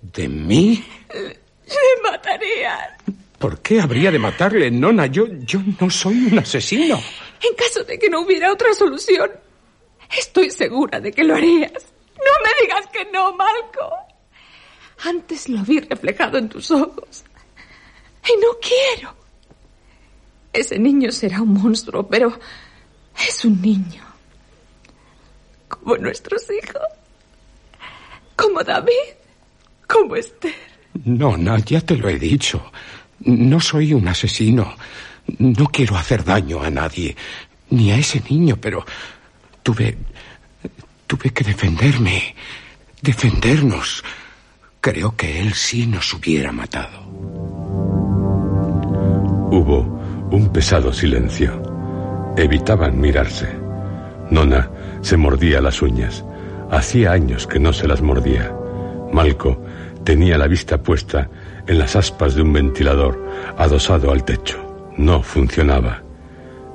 ¿De 0.00 0.28
mí? 0.28 0.84
Le 1.12 2.02
matarían. 2.02 2.96
¿Por 3.38 3.60
qué 3.60 3.80
habría 3.80 4.10
de 4.10 4.18
matarle, 4.18 4.70
Nona? 4.70 5.06
Yo, 5.06 5.26
yo 5.28 5.60
no 5.80 5.90
soy 5.90 6.26
un 6.26 6.38
asesino. 6.38 7.00
En 7.40 7.54
caso 7.54 7.84
de 7.84 7.98
que 7.98 8.08
no 8.08 8.20
hubiera 8.22 8.52
otra 8.52 8.72
solución, 8.74 9.30
estoy 10.16 10.50
segura 10.50 11.00
de 11.00 11.12
que 11.12 11.24
lo 11.24 11.34
harías. 11.34 11.91
No 12.24 12.32
me 12.44 12.50
digas 12.60 12.86
que 12.92 13.04
no, 13.12 13.34
Malco. 13.34 13.90
Antes 15.04 15.48
lo 15.48 15.62
vi 15.62 15.80
reflejado 15.80 16.38
en 16.38 16.48
tus 16.48 16.70
ojos. 16.70 17.24
Y 18.24 18.40
no 18.40 18.48
quiero. 18.60 19.14
Ese 20.52 20.78
niño 20.78 21.10
será 21.10 21.42
un 21.42 21.54
monstruo, 21.54 22.06
pero 22.06 22.38
es 23.26 23.44
un 23.44 23.60
niño. 23.60 24.04
Como 25.68 25.96
nuestros 25.96 26.44
hijos. 26.50 26.82
Como 28.36 28.62
David. 28.62 29.16
Como 29.88 30.14
Esther. 30.16 30.54
Nona, 31.04 31.58
ya 31.58 31.80
te 31.80 31.96
lo 31.96 32.08
he 32.08 32.18
dicho. 32.18 32.70
No 33.20 33.58
soy 33.60 33.94
un 33.94 34.06
asesino. 34.08 34.76
No 35.38 35.66
quiero 35.66 35.96
hacer 35.96 36.24
daño 36.24 36.62
a 36.62 36.70
nadie. 36.70 37.16
Ni 37.70 37.90
a 37.90 37.96
ese 37.96 38.22
niño, 38.28 38.56
pero 38.60 38.84
tuve... 39.62 39.96
Tuve 41.12 41.28
que 41.28 41.44
defenderme. 41.44 42.34
Defendernos. 43.02 44.02
Creo 44.80 45.14
que 45.14 45.42
él 45.42 45.52
sí 45.52 45.86
nos 45.86 46.14
hubiera 46.14 46.52
matado. 46.52 47.02
Hubo 49.50 49.80
un 50.30 50.50
pesado 50.54 50.90
silencio. 50.90 51.62
Evitaban 52.38 52.98
mirarse. 52.98 53.46
Nona 54.30 54.70
se 55.02 55.18
mordía 55.18 55.60
las 55.60 55.82
uñas. 55.82 56.24
Hacía 56.70 57.12
años 57.12 57.46
que 57.46 57.58
no 57.58 57.74
se 57.74 57.86
las 57.86 58.00
mordía. 58.00 58.50
Malco 59.12 59.62
tenía 60.04 60.38
la 60.38 60.46
vista 60.46 60.82
puesta 60.82 61.28
en 61.66 61.78
las 61.78 61.94
aspas 61.94 62.34
de 62.34 62.40
un 62.40 62.54
ventilador 62.54 63.22
adosado 63.58 64.12
al 64.12 64.24
techo. 64.24 64.90
No 64.96 65.22
funcionaba. 65.22 66.02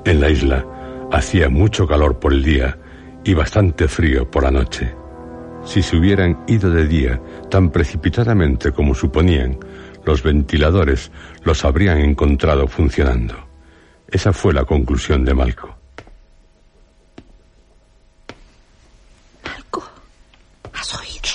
En 0.06 0.22
la 0.22 0.30
isla 0.30 0.64
hacía 1.12 1.50
mucho 1.50 1.88
calor 1.88 2.20
por 2.20 2.34
el 2.34 2.44
día 2.44 2.78
y 3.28 3.34
bastante 3.34 3.90
frío 3.90 4.32
por 4.32 4.44
la 4.44 4.52
noche. 4.52 4.96
Si 5.66 5.84
se 5.84 5.98
hubieran 5.98 6.46
ido 6.48 6.70
de 6.70 6.88
día 6.88 7.22
tan 7.52 7.70
precipitadamente 7.70 8.72
como 8.72 8.96
suponían, 8.96 9.60
los 10.06 10.24
ventiladores 10.24 11.12
los 11.44 11.66
habrían 11.66 11.98
encontrado 11.98 12.68
funcionando. 12.68 13.36
Esa 14.08 14.32
fue 14.32 14.54
la 14.54 14.64
conclusión 14.64 15.26
de 15.26 15.34
Malco. 15.34 15.78
Malco, 19.44 19.84
¿has 20.72 20.96
oído? 20.96 21.30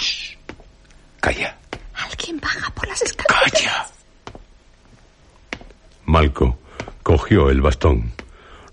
Calla. 1.20 1.58
Alguien 1.94 2.40
baja 2.40 2.72
por 2.72 2.88
las 2.88 3.02
escaleras. 3.02 3.52
Calla. 3.52 3.86
Malco 6.06 6.58
cogió 7.02 7.50
el 7.50 7.60
bastón, 7.60 8.12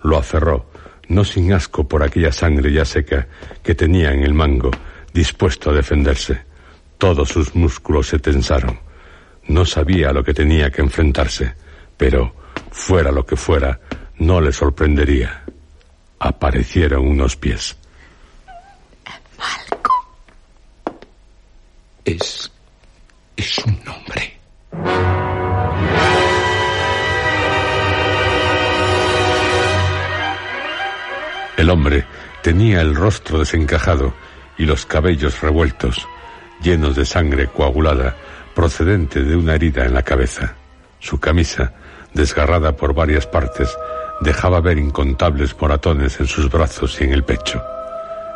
lo 0.04 0.18
aferró, 0.18 0.70
no 1.10 1.26
sin 1.26 1.52
asco 1.54 1.88
por 1.88 2.04
aquella 2.04 2.32
sangre 2.32 2.72
ya 2.72 2.86
seca 2.86 3.28
que 3.62 3.76
tenía 3.76 4.12
en 4.12 4.24
el 4.24 4.34
mango, 4.34 4.72
dispuesto 5.14 5.72
a 5.72 5.74
defenderse. 5.74 6.42
Todos 6.98 7.30
sus 7.30 7.56
músculos 7.56 8.08
se 8.08 8.20
tensaron. 8.20 8.80
No 9.48 9.66
sabía 9.66 10.10
a 10.10 10.14
lo 10.14 10.24
que 10.24 10.34
tenía 10.34 10.70
que 10.70 10.82
enfrentarse, 10.82 11.54
pero, 11.98 12.34
fuera 12.72 13.12
lo 13.12 13.26
que 13.26 13.36
fuera, 13.36 13.80
no 14.20 14.40
le 14.40 14.52
sorprendería. 14.52 15.44
Aparecieron 16.20 17.08
unos 17.08 17.36
pies. 17.36 17.76
Malco. 19.38 19.92
Es. 22.06 22.52
es 23.36 23.58
un 23.60 23.80
hombre. 23.88 24.19
El 31.60 31.70
hombre 31.72 32.06
tenía 32.42 32.80
el 32.80 32.96
rostro 32.96 33.38
desencajado 33.38 34.14
y 34.58 34.64
los 34.64 34.86
cabellos 34.86 35.42
revueltos, 35.42 36.08
llenos 36.62 36.96
de 36.96 37.04
sangre 37.04 37.48
coagulada 37.48 38.16
procedente 38.56 39.24
de 39.24 39.36
una 39.36 39.56
herida 39.56 39.84
en 39.84 39.94
la 39.94 40.04
cabeza. 40.04 40.56
Su 41.00 41.20
camisa, 41.20 41.74
desgarrada 42.14 42.78
por 42.78 42.94
varias 42.94 43.28
partes, 43.28 43.78
dejaba 44.22 44.62
ver 44.62 44.78
incontables 44.78 45.54
moratones 45.60 46.18
en 46.22 46.28
sus 46.28 46.50
brazos 46.50 47.02
y 47.02 47.04
en 47.04 47.12
el 47.12 47.26
pecho. 47.26 47.62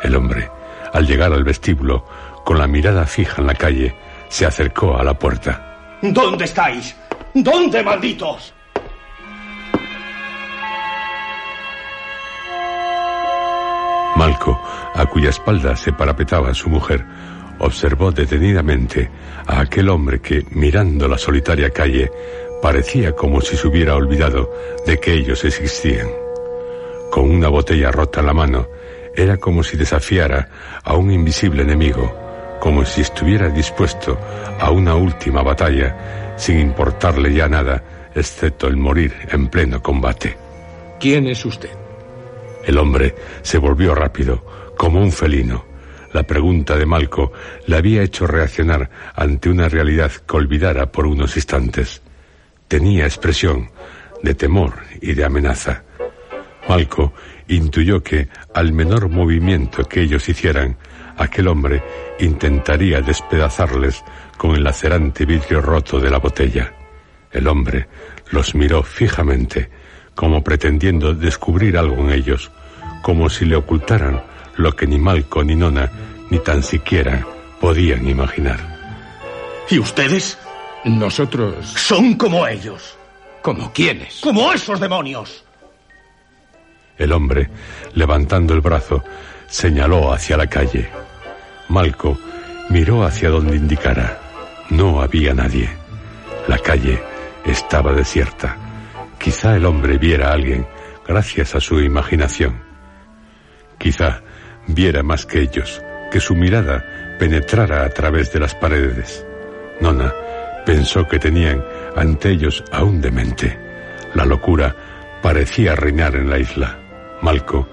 El 0.02 0.16
hombre, 0.16 0.50
al 0.92 1.06
llegar 1.06 1.32
al 1.32 1.44
vestíbulo, 1.44 2.04
con 2.44 2.58
la 2.58 2.66
mirada 2.66 3.06
fija 3.06 3.40
en 3.40 3.46
la 3.46 3.54
calle, 3.54 3.96
se 4.28 4.44
acercó 4.44 4.98
a 4.98 5.02
la 5.02 5.18
puerta. 5.18 5.96
¿Dónde 6.02 6.44
estáis? 6.44 6.94
¿Dónde, 7.32 7.82
malditos? 7.82 8.53
Malco, 14.16 14.60
a 14.94 15.06
cuya 15.06 15.30
espalda 15.30 15.76
se 15.76 15.92
parapetaba 15.92 16.54
su 16.54 16.68
mujer, 16.68 17.04
observó 17.58 18.12
detenidamente 18.12 19.10
a 19.46 19.60
aquel 19.60 19.88
hombre 19.88 20.20
que, 20.20 20.44
mirando 20.50 21.08
la 21.08 21.18
solitaria 21.18 21.70
calle, 21.70 22.10
parecía 22.62 23.12
como 23.12 23.40
si 23.40 23.56
se 23.56 23.66
hubiera 23.66 23.94
olvidado 23.96 24.50
de 24.86 24.98
que 24.98 25.14
ellos 25.14 25.44
existían. 25.44 26.08
Con 27.10 27.30
una 27.30 27.48
botella 27.48 27.90
rota 27.90 28.20
en 28.20 28.26
la 28.26 28.34
mano, 28.34 28.68
era 29.16 29.36
como 29.36 29.62
si 29.62 29.76
desafiara 29.76 30.48
a 30.82 30.94
un 30.94 31.10
invisible 31.10 31.62
enemigo, 31.62 32.58
como 32.60 32.84
si 32.84 33.02
estuviera 33.02 33.48
dispuesto 33.48 34.18
a 34.58 34.70
una 34.70 34.94
última 34.94 35.42
batalla, 35.42 36.34
sin 36.36 36.58
importarle 36.58 37.32
ya 37.32 37.48
nada, 37.48 37.82
excepto 38.14 38.66
el 38.66 38.76
morir 38.76 39.12
en 39.30 39.48
pleno 39.48 39.82
combate. 39.82 40.36
¿Quién 40.98 41.26
es 41.26 41.44
usted? 41.44 41.83
El 42.66 42.78
hombre 42.78 43.14
se 43.42 43.58
volvió 43.58 43.94
rápido, 43.94 44.72
como 44.76 45.00
un 45.00 45.12
felino. 45.12 45.64
La 46.12 46.22
pregunta 46.22 46.76
de 46.76 46.86
Malco 46.86 47.32
le 47.66 47.76
había 47.76 48.02
hecho 48.02 48.26
reaccionar 48.26 48.88
ante 49.14 49.50
una 49.50 49.68
realidad 49.68 50.12
que 50.12 50.36
olvidara 50.36 50.90
por 50.90 51.06
unos 51.06 51.36
instantes. 51.36 52.02
Tenía 52.68 53.04
expresión 53.04 53.70
de 54.22 54.34
temor 54.34 54.74
y 55.00 55.14
de 55.14 55.24
amenaza. 55.24 55.82
Malco 56.68 57.12
intuyó 57.48 58.02
que, 58.02 58.28
al 58.54 58.72
menor 58.72 59.08
movimiento 59.08 59.84
que 59.84 60.00
ellos 60.00 60.28
hicieran, 60.28 60.76
aquel 61.16 61.48
hombre 61.48 61.82
intentaría 62.20 63.00
despedazarles 63.00 64.02
con 64.38 64.54
el 64.54 64.64
lacerante 64.64 65.26
vidrio 65.26 65.60
roto 65.60 66.00
de 66.00 66.10
la 66.10 66.18
botella. 66.18 66.72
El 67.30 67.48
hombre 67.48 67.88
los 68.30 68.54
miró 68.54 68.82
fijamente, 68.82 69.68
como 70.14 70.42
pretendiendo 70.42 71.14
descubrir 71.14 71.76
algo 71.76 71.96
en 71.96 72.10
ellos, 72.10 72.50
como 73.02 73.28
si 73.28 73.44
le 73.44 73.56
ocultaran 73.56 74.22
lo 74.56 74.72
que 74.74 74.86
ni 74.86 74.98
Malco 74.98 75.42
ni 75.42 75.54
Nona 75.54 75.90
ni 76.30 76.38
tan 76.38 76.62
siquiera 76.62 77.26
podían 77.60 78.08
imaginar. 78.08 78.58
¿Y 79.68 79.78
ustedes? 79.78 80.38
Nosotros. 80.84 81.66
Son 81.66 82.14
como 82.14 82.46
ellos. 82.46 82.96
¿Como 83.42 83.72
quiénes? 83.72 84.20
Como 84.20 84.52
esos 84.52 84.78
demonios. 84.80 85.44
El 86.96 87.12
hombre, 87.12 87.50
levantando 87.94 88.54
el 88.54 88.60
brazo, 88.60 89.02
señaló 89.48 90.12
hacia 90.12 90.36
la 90.36 90.46
calle. 90.46 90.88
Malco 91.68 92.18
miró 92.70 93.04
hacia 93.04 93.30
donde 93.30 93.56
indicara. 93.56 94.18
No 94.70 95.00
había 95.00 95.34
nadie. 95.34 95.68
La 96.48 96.58
calle 96.58 97.02
estaba 97.44 97.92
desierta. 97.92 98.56
Quizá 99.24 99.56
el 99.56 99.64
hombre 99.64 99.96
viera 99.96 100.28
a 100.28 100.32
alguien 100.34 100.66
gracias 101.08 101.54
a 101.54 101.60
su 101.60 101.80
imaginación. 101.80 102.62
Quizá 103.78 104.20
viera 104.66 105.02
más 105.02 105.24
que 105.24 105.40
ellos, 105.40 105.80
que 106.12 106.20
su 106.20 106.34
mirada 106.34 107.16
penetrara 107.18 107.86
a 107.86 107.88
través 107.88 108.30
de 108.34 108.40
las 108.40 108.54
paredes. 108.54 109.24
Nona 109.80 110.12
pensó 110.66 111.08
que 111.08 111.18
tenían 111.18 111.64
ante 111.96 112.32
ellos 112.32 112.62
a 112.70 112.84
un 112.84 113.00
demente. 113.00 113.58
La 114.12 114.26
locura 114.26 114.76
parecía 115.22 115.74
reinar 115.74 116.16
en 116.16 116.28
la 116.28 116.38
isla. 116.38 116.78
Malco, 117.22 117.66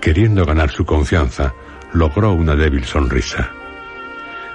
queriendo 0.00 0.46
ganar 0.46 0.70
su 0.70 0.86
confianza, 0.86 1.52
logró 1.92 2.32
una 2.32 2.56
débil 2.56 2.86
sonrisa. 2.86 3.50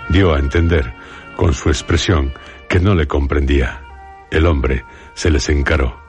Dio 0.10 0.34
a 0.34 0.40
entender, 0.40 0.96
con 1.36 1.54
su 1.54 1.70
expresión, 1.70 2.34
que 2.68 2.80
no 2.80 2.96
le 2.96 3.06
comprendía. 3.06 3.84
El 4.32 4.48
hombre 4.48 4.84
se 5.14 5.30
les 5.30 5.48
encaró. 5.50 6.09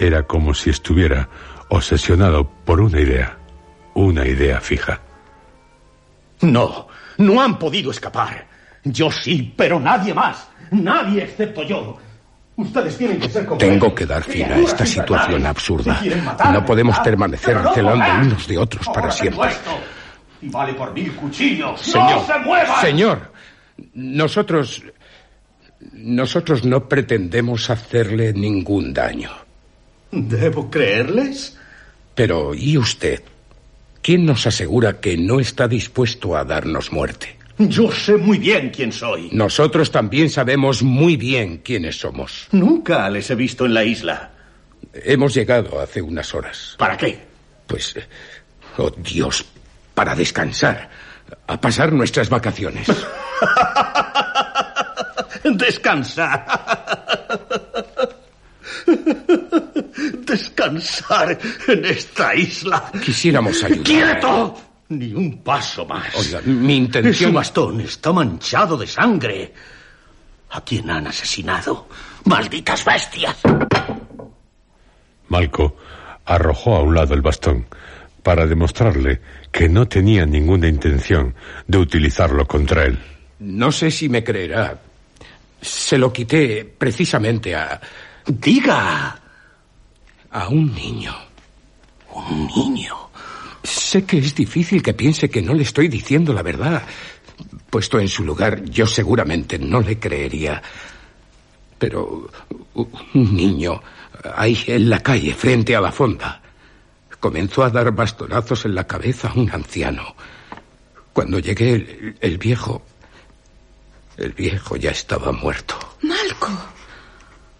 Era 0.00 0.22
como 0.22 0.54
si 0.54 0.70
estuviera 0.70 1.28
obsesionado 1.68 2.48
por 2.64 2.80
una 2.80 2.98
idea, 2.98 3.36
una 3.92 4.26
idea 4.26 4.58
fija. 4.58 4.98
No, 6.40 6.88
no 7.18 7.42
han 7.42 7.58
podido 7.58 7.90
escapar. 7.90 8.46
Yo 8.82 9.10
sí, 9.10 9.52
pero 9.54 9.78
nadie 9.78 10.14
más. 10.14 10.48
Nadie 10.70 11.24
excepto 11.24 11.62
yo. 11.64 11.98
Ustedes 12.56 12.96
tienen 12.96 13.20
que 13.20 13.28
ser 13.28 13.44
como 13.44 13.58
Tengo 13.58 13.94
que 13.94 14.06
dar 14.06 14.22
fin 14.22 14.44
a 14.44 14.56
esta 14.60 14.86
situación 14.86 15.44
absurda. 15.44 16.00
No 16.50 16.64
podemos 16.64 16.98
permanecer 17.00 17.58
celando 17.74 18.04
unos 18.22 18.46
de 18.46 18.56
otros 18.56 18.88
para 18.88 19.10
siempre. 19.10 19.50
esto. 19.50 19.70
Y 20.40 20.48
vale 20.48 20.72
por 20.72 20.94
mil 20.94 21.14
cuchillos. 21.14 21.78
Señor, 21.78 22.10
¡No 22.10 22.26
se 22.26 22.38
muevan! 22.38 22.80
señor, 22.80 23.32
nosotros, 23.92 24.82
nosotros 25.92 26.64
no 26.64 26.88
pretendemos 26.88 27.68
hacerle 27.68 28.32
ningún 28.32 28.94
daño. 28.94 29.30
¿Debo 30.10 30.70
creerles? 30.70 31.56
Pero, 32.14 32.54
¿y 32.54 32.76
usted? 32.76 33.22
¿Quién 34.02 34.26
nos 34.26 34.46
asegura 34.46 35.00
que 35.00 35.16
no 35.16 35.40
está 35.40 35.68
dispuesto 35.68 36.36
a 36.36 36.44
darnos 36.44 36.92
muerte? 36.92 37.36
Yo 37.58 37.92
sé 37.92 38.16
muy 38.16 38.38
bien 38.38 38.70
quién 38.70 38.90
soy. 38.90 39.28
Nosotros 39.32 39.90
también 39.90 40.30
sabemos 40.30 40.82
muy 40.82 41.16
bien 41.16 41.58
quiénes 41.58 42.00
somos. 42.00 42.48
Nunca 42.52 43.08
les 43.10 43.30
he 43.30 43.34
visto 43.34 43.66
en 43.66 43.74
la 43.74 43.84
isla. 43.84 44.30
Hemos 44.94 45.34
llegado 45.34 45.78
hace 45.78 46.00
unas 46.00 46.34
horas. 46.34 46.74
¿Para 46.78 46.96
qué? 46.96 47.18
Pues, 47.66 47.94
oh 48.78 48.90
Dios, 48.90 49.44
para 49.94 50.14
descansar, 50.14 50.88
a 51.46 51.60
pasar 51.60 51.92
nuestras 51.92 52.30
vacaciones. 52.30 52.88
Descansar. 55.44 56.46
Descansar 60.26 61.38
en 61.68 61.84
esta 61.84 62.34
isla. 62.34 62.90
Quisiéramos 63.04 63.62
ayudar. 63.64 63.82
¡Quieto! 63.84 64.60
Ni 64.90 65.12
un 65.12 65.38
paso 65.42 65.86
más. 65.86 66.14
Oiga, 66.16 66.40
mi 66.44 66.76
intención... 66.76 67.32
bastón 67.32 67.80
está 67.80 68.12
manchado 68.12 68.76
de 68.76 68.86
sangre. 68.86 69.52
¿A 70.50 70.60
quién 70.62 70.90
han 70.90 71.06
asesinado? 71.06 71.88
¡Malditas 72.24 72.84
bestias! 72.84 73.36
Malco 75.28 75.76
arrojó 76.24 76.76
a 76.76 76.82
un 76.82 76.94
lado 76.94 77.14
el 77.14 77.22
bastón 77.22 77.66
para 78.22 78.46
demostrarle 78.46 79.20
que 79.52 79.68
no 79.68 79.86
tenía 79.86 80.26
ninguna 80.26 80.68
intención 80.68 81.34
de 81.66 81.78
utilizarlo 81.78 82.46
contra 82.46 82.84
él. 82.84 82.98
No 83.38 83.72
sé 83.72 83.90
si 83.90 84.08
me 84.08 84.22
creerá. 84.22 84.78
Se 85.60 85.96
lo 85.98 86.12
quité 86.12 86.64
precisamente 86.64 87.54
a, 87.54 87.80
Diga. 88.30 89.20
a 90.30 90.48
un 90.48 90.72
niño. 90.74 91.14
Un 92.12 92.46
niño. 92.46 92.96
Sé 93.62 94.04
que 94.04 94.18
es 94.18 94.34
difícil 94.34 94.82
que 94.82 94.94
piense 94.94 95.28
que 95.28 95.42
no 95.42 95.52
le 95.54 95.62
estoy 95.64 95.88
diciendo 95.88 96.32
la 96.32 96.42
verdad. 96.42 96.82
Puesto 97.68 97.98
en 97.98 98.08
su 98.08 98.24
lugar, 98.24 98.64
yo 98.64 98.86
seguramente 98.86 99.58
no 99.58 99.80
le 99.80 99.98
creería. 99.98 100.62
Pero 101.78 102.30
un 102.74 103.36
niño, 103.36 103.80
ahí 104.36 104.62
en 104.66 104.88
la 104.90 105.00
calle, 105.00 105.34
frente 105.34 105.74
a 105.74 105.80
la 105.80 105.90
fonda, 105.92 106.40
comenzó 107.18 107.64
a 107.64 107.70
dar 107.70 107.90
bastonazos 107.92 108.64
en 108.64 108.74
la 108.74 108.86
cabeza 108.86 109.28
a 109.28 109.34
un 109.34 109.50
anciano. 109.50 110.14
Cuando 111.12 111.38
llegué, 111.38 111.74
el, 111.74 112.16
el 112.20 112.38
viejo 112.38 112.82
El 114.16 114.32
viejo 114.32 114.76
ya 114.76 114.90
estaba 114.90 115.32
muerto. 115.32 115.74
Malco. 116.02 116.50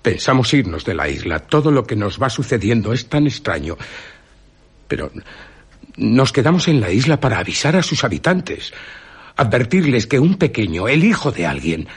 Pensamos 0.02 0.52
irnos 0.54 0.84
de 0.84 0.94
la 0.94 1.08
isla. 1.08 1.40
Todo 1.40 1.70
lo 1.70 1.84
que 1.84 1.96
nos 1.96 2.20
va 2.20 2.30
sucediendo 2.30 2.92
es 2.92 3.08
tan 3.08 3.26
extraño. 3.26 3.76
Pero 4.88 5.10
nos 5.96 6.32
quedamos 6.32 6.68
en 6.68 6.80
la 6.80 6.90
isla 6.90 7.20
para 7.20 7.38
avisar 7.38 7.76
a 7.76 7.82
sus 7.82 8.04
habitantes. 8.04 8.72
Advertirles 9.36 10.06
que 10.06 10.18
un 10.18 10.36
pequeño, 10.36 10.88
el 10.88 11.04
hijo 11.04 11.32
de 11.32 11.46
alguien, 11.46 11.88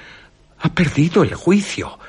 ha 0.59 0.73
perdido 0.73 1.23
el 1.23 1.33
juicio. 1.35 1.99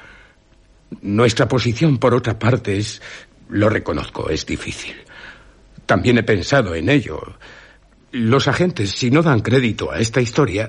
Nuestra 1.02 1.48
posición, 1.48 1.98
por 1.98 2.14
otra 2.14 2.38
parte, 2.38 2.76
es, 2.76 3.00
lo 3.48 3.68
reconozco, 3.68 4.30
es 4.30 4.46
difícil. 4.46 4.94
También 5.86 6.18
he 6.18 6.22
pensado 6.22 6.74
en 6.74 6.88
ello. 6.88 7.20
Los 8.12 8.48
agentes, 8.48 8.90
si 8.90 9.10
no 9.10 9.22
dan 9.22 9.40
crédito 9.40 9.90
a 9.90 9.98
esta 9.98 10.20
historia, 10.20 10.68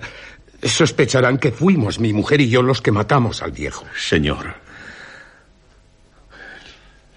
sospecharán 0.63 1.37
que 1.37 1.51
fuimos 1.51 1.99
mi 1.99 2.11
mujer 2.13 2.41
y 2.41 2.49
yo 2.49 2.61
los 2.61 2.81
que 2.81 2.91
matamos 2.91 3.41
al 3.41 3.51
viejo. 3.51 3.85
Señor, 3.95 4.55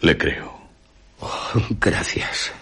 le 0.01 0.17
creo. 0.17 0.59
Oh, 1.21 1.53
gracias. 1.81 2.53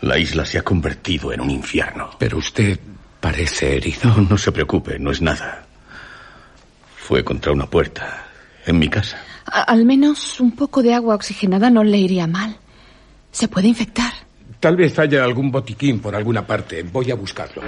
La 0.00 0.16
isla 0.18 0.44
se 0.44 0.58
ha 0.58 0.62
convertido 0.62 1.32
en 1.32 1.40
un 1.40 1.50
infierno. 1.50 2.10
Pero 2.18 2.38
usted 2.38 2.78
parece 3.20 3.76
herido. 3.76 4.00
No, 4.16 4.22
no 4.30 4.38
se 4.38 4.52
preocupe, 4.52 4.98
no 4.98 5.10
es 5.10 5.20
nada. 5.20 5.66
Fue 6.96 7.24
contra 7.24 7.52
una 7.52 7.66
puerta, 7.66 8.26
en 8.66 8.78
mi 8.78 8.88
casa. 8.88 9.18
A- 9.46 9.62
al 9.62 9.84
menos 9.84 10.40
un 10.40 10.52
poco 10.52 10.82
de 10.82 10.94
agua 10.94 11.14
oxigenada 11.14 11.70
no 11.70 11.82
le 11.82 11.98
iría 11.98 12.26
mal. 12.26 12.56
Se 13.32 13.48
puede 13.48 13.68
infectar. 13.68 14.12
Tal 14.60 14.76
vez 14.76 14.98
haya 14.98 15.24
algún 15.24 15.50
botiquín 15.50 16.00
por 16.00 16.14
alguna 16.14 16.46
parte. 16.46 16.82
Voy 16.82 17.10
a 17.10 17.14
buscarlo. 17.14 17.62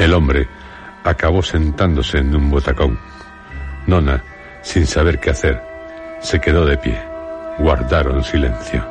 El 0.00 0.14
hombre 0.14 0.48
acabó 1.04 1.42
sentándose 1.42 2.16
en 2.16 2.34
un 2.34 2.50
botacón. 2.50 2.98
Nona, 3.86 4.24
sin 4.62 4.86
saber 4.86 5.20
qué 5.20 5.28
hacer, 5.28 5.62
se 6.22 6.40
quedó 6.40 6.64
de 6.64 6.78
pie. 6.78 6.98
Guardaron 7.58 8.24
silencio. 8.24 8.82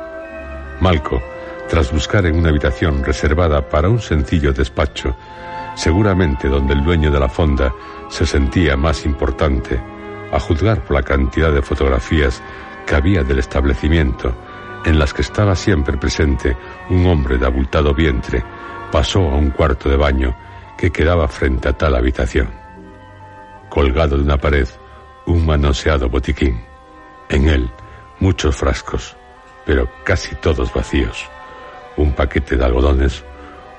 Malco, 0.80 1.20
tras 1.68 1.90
buscar 1.90 2.26
en 2.26 2.38
una 2.38 2.50
habitación 2.50 3.02
reservada 3.02 3.68
para 3.68 3.88
un 3.88 3.98
sencillo 3.98 4.52
despacho, 4.52 5.16
seguramente 5.74 6.46
donde 6.46 6.74
el 6.74 6.84
dueño 6.84 7.10
de 7.10 7.18
la 7.18 7.28
fonda 7.28 7.72
se 8.08 8.24
sentía 8.24 8.76
más 8.76 9.04
importante, 9.04 9.82
a 10.32 10.38
juzgar 10.38 10.84
por 10.84 10.94
la 10.94 11.02
cantidad 11.02 11.52
de 11.52 11.60
fotografías 11.60 12.40
que 12.86 12.94
había 12.94 13.24
del 13.24 13.40
establecimiento, 13.40 14.32
en 14.84 14.96
las 14.96 15.12
que 15.12 15.22
estaba 15.22 15.56
siempre 15.56 15.98
presente 15.98 16.56
un 16.88 17.04
hombre 17.06 17.36
de 17.36 17.46
abultado 17.46 17.92
vientre, 17.94 18.44
pasó 18.92 19.28
a 19.28 19.34
un 19.34 19.50
cuarto 19.50 19.88
de 19.88 19.96
baño 19.96 20.36
que 20.80 20.90
quedaba 20.90 21.28
frente 21.28 21.68
a 21.68 21.74
tal 21.74 21.94
habitación. 21.94 22.48
Colgado 23.68 24.16
de 24.16 24.22
una 24.22 24.38
pared, 24.38 24.66
un 25.26 25.44
manoseado 25.44 26.08
botiquín. 26.08 26.58
En 27.28 27.50
él, 27.50 27.70
muchos 28.18 28.56
frascos, 28.56 29.14
pero 29.66 29.90
casi 30.04 30.34
todos 30.36 30.72
vacíos. 30.72 31.28
Un 31.98 32.12
paquete 32.12 32.56
de 32.56 32.64
algodones, 32.64 33.22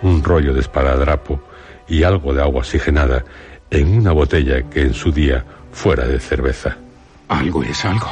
un 0.04 0.24
rollo 0.24 0.54
de 0.54 0.60
esparadrapo 0.60 1.42
y 1.88 2.04
algo 2.04 2.36
de 2.36 2.44
agua 2.44 2.60
oxigenada 2.60 3.26
en 3.72 3.98
una 3.98 4.12
botella 4.12 4.70
que 4.70 4.82
en 4.84 4.94
su 4.94 5.12
día 5.12 5.44
fuera 5.72 6.06
de 6.06 6.20
cerveza. 6.20 6.78
Algo 7.30 7.64
es 7.64 7.84
algo. 7.84 8.12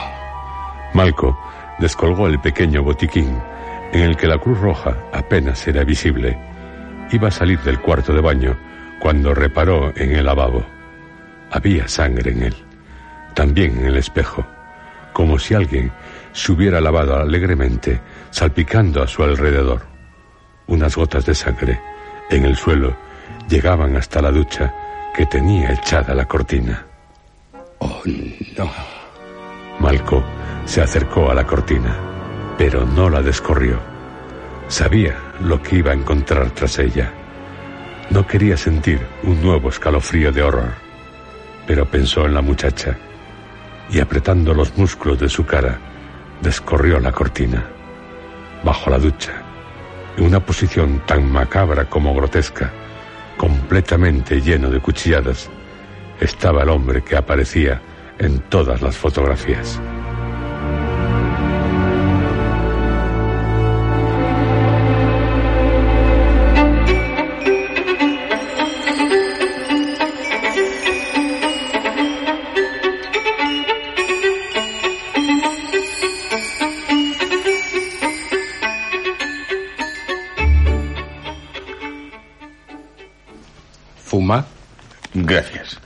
Malco 0.95 1.38
descolgó 1.78 2.25
el 2.25 2.41
pequeño 2.41 2.82
botiquín 2.82 3.39
en 3.93 4.02
el 4.02 4.17
que 4.17 4.25
la 4.25 4.39
cruz 4.39 4.60
roja 4.60 4.97
apenas 5.13 5.67
era 5.67 5.84
visible. 5.84 6.36
Iba 7.12 7.28
a 7.28 7.32
salir 7.32 7.60
del 7.60 7.80
cuarto 7.80 8.13
de 8.13 8.21
baño 8.21 8.58
cuando 8.99 9.33
reparó 9.33 9.93
en 9.95 10.12
el 10.12 10.25
lavabo. 10.25 10.65
Había 11.51 11.88
sangre 11.88 12.31
en 12.31 12.43
él, 12.43 12.55
también 13.33 13.79
en 13.79 13.85
el 13.85 13.97
espejo, 13.97 14.45
como 15.13 15.39
si 15.39 15.53
alguien 15.53 15.91
se 16.31 16.51
hubiera 16.51 16.79
lavado 16.79 17.15
alegremente, 17.15 17.99
salpicando 18.29 19.01
a 19.01 19.07
su 19.07 19.23
alrededor. 19.23 19.81
Unas 20.67 20.95
gotas 20.95 21.25
de 21.25 21.33
sangre 21.33 21.79
en 22.29 22.45
el 22.45 22.55
suelo 22.55 22.95
llegaban 23.47 23.95
hasta 23.95 24.21
la 24.21 24.31
ducha 24.31 24.73
que 25.15 25.25
tenía 25.25 25.73
echada 25.73 26.13
la 26.13 26.25
cortina. 26.25 26.85
Oh, 27.79 28.01
no. 28.57 28.69
Malco 29.79 30.23
se 30.65 30.81
acercó 30.81 31.31
a 31.31 31.33
la 31.33 31.45
cortina, 31.45 31.97
pero 32.57 32.85
no 32.85 33.09
la 33.09 33.21
descorrió. 33.21 33.79
Sabía 34.67 35.17
lo 35.41 35.62
que 35.62 35.77
iba 35.77 35.91
a 35.91 35.95
encontrar 35.95 36.51
tras 36.51 36.77
ella. 36.77 37.12
No 38.10 38.26
quería 38.26 38.58
sentir 38.58 39.00
un 39.22 39.41
nuevo 39.41 39.69
escalofrío 39.69 40.32
de 40.32 40.41
horror, 40.41 40.74
pero 41.67 41.86
pensó 41.86 42.26
en 42.26 42.34
la 42.34 42.41
muchacha 42.41 42.98
y 43.91 44.00
apretando 44.00 44.54
los 44.54 44.76
músculos 44.78 45.19
de 45.19 45.30
su 45.30 45.45
cara, 45.45 45.80
descorrió 46.41 47.00
la 47.00 47.12
cortina. 47.12 47.63
Bajo 48.63 48.89
la 48.89 48.98
ducha, 48.98 49.43
en 50.17 50.26
una 50.26 50.39
posición 50.39 51.04
tan 51.06 51.32
macabra 51.32 51.86
como 51.86 52.15
grotesca, 52.15 52.72
completamente 53.38 54.41
lleno 54.41 54.72
de 54.72 54.80
cuchilladas, 54.80 55.50
estaba 56.19 56.63
el 56.63 56.69
hombre 56.69 57.04
que 57.04 57.15
aparecía 57.15 57.80
en 58.17 58.39
todas 58.41 58.82
las 58.82 58.98
fotografías. 58.98 59.80
Gracias. 85.13 85.78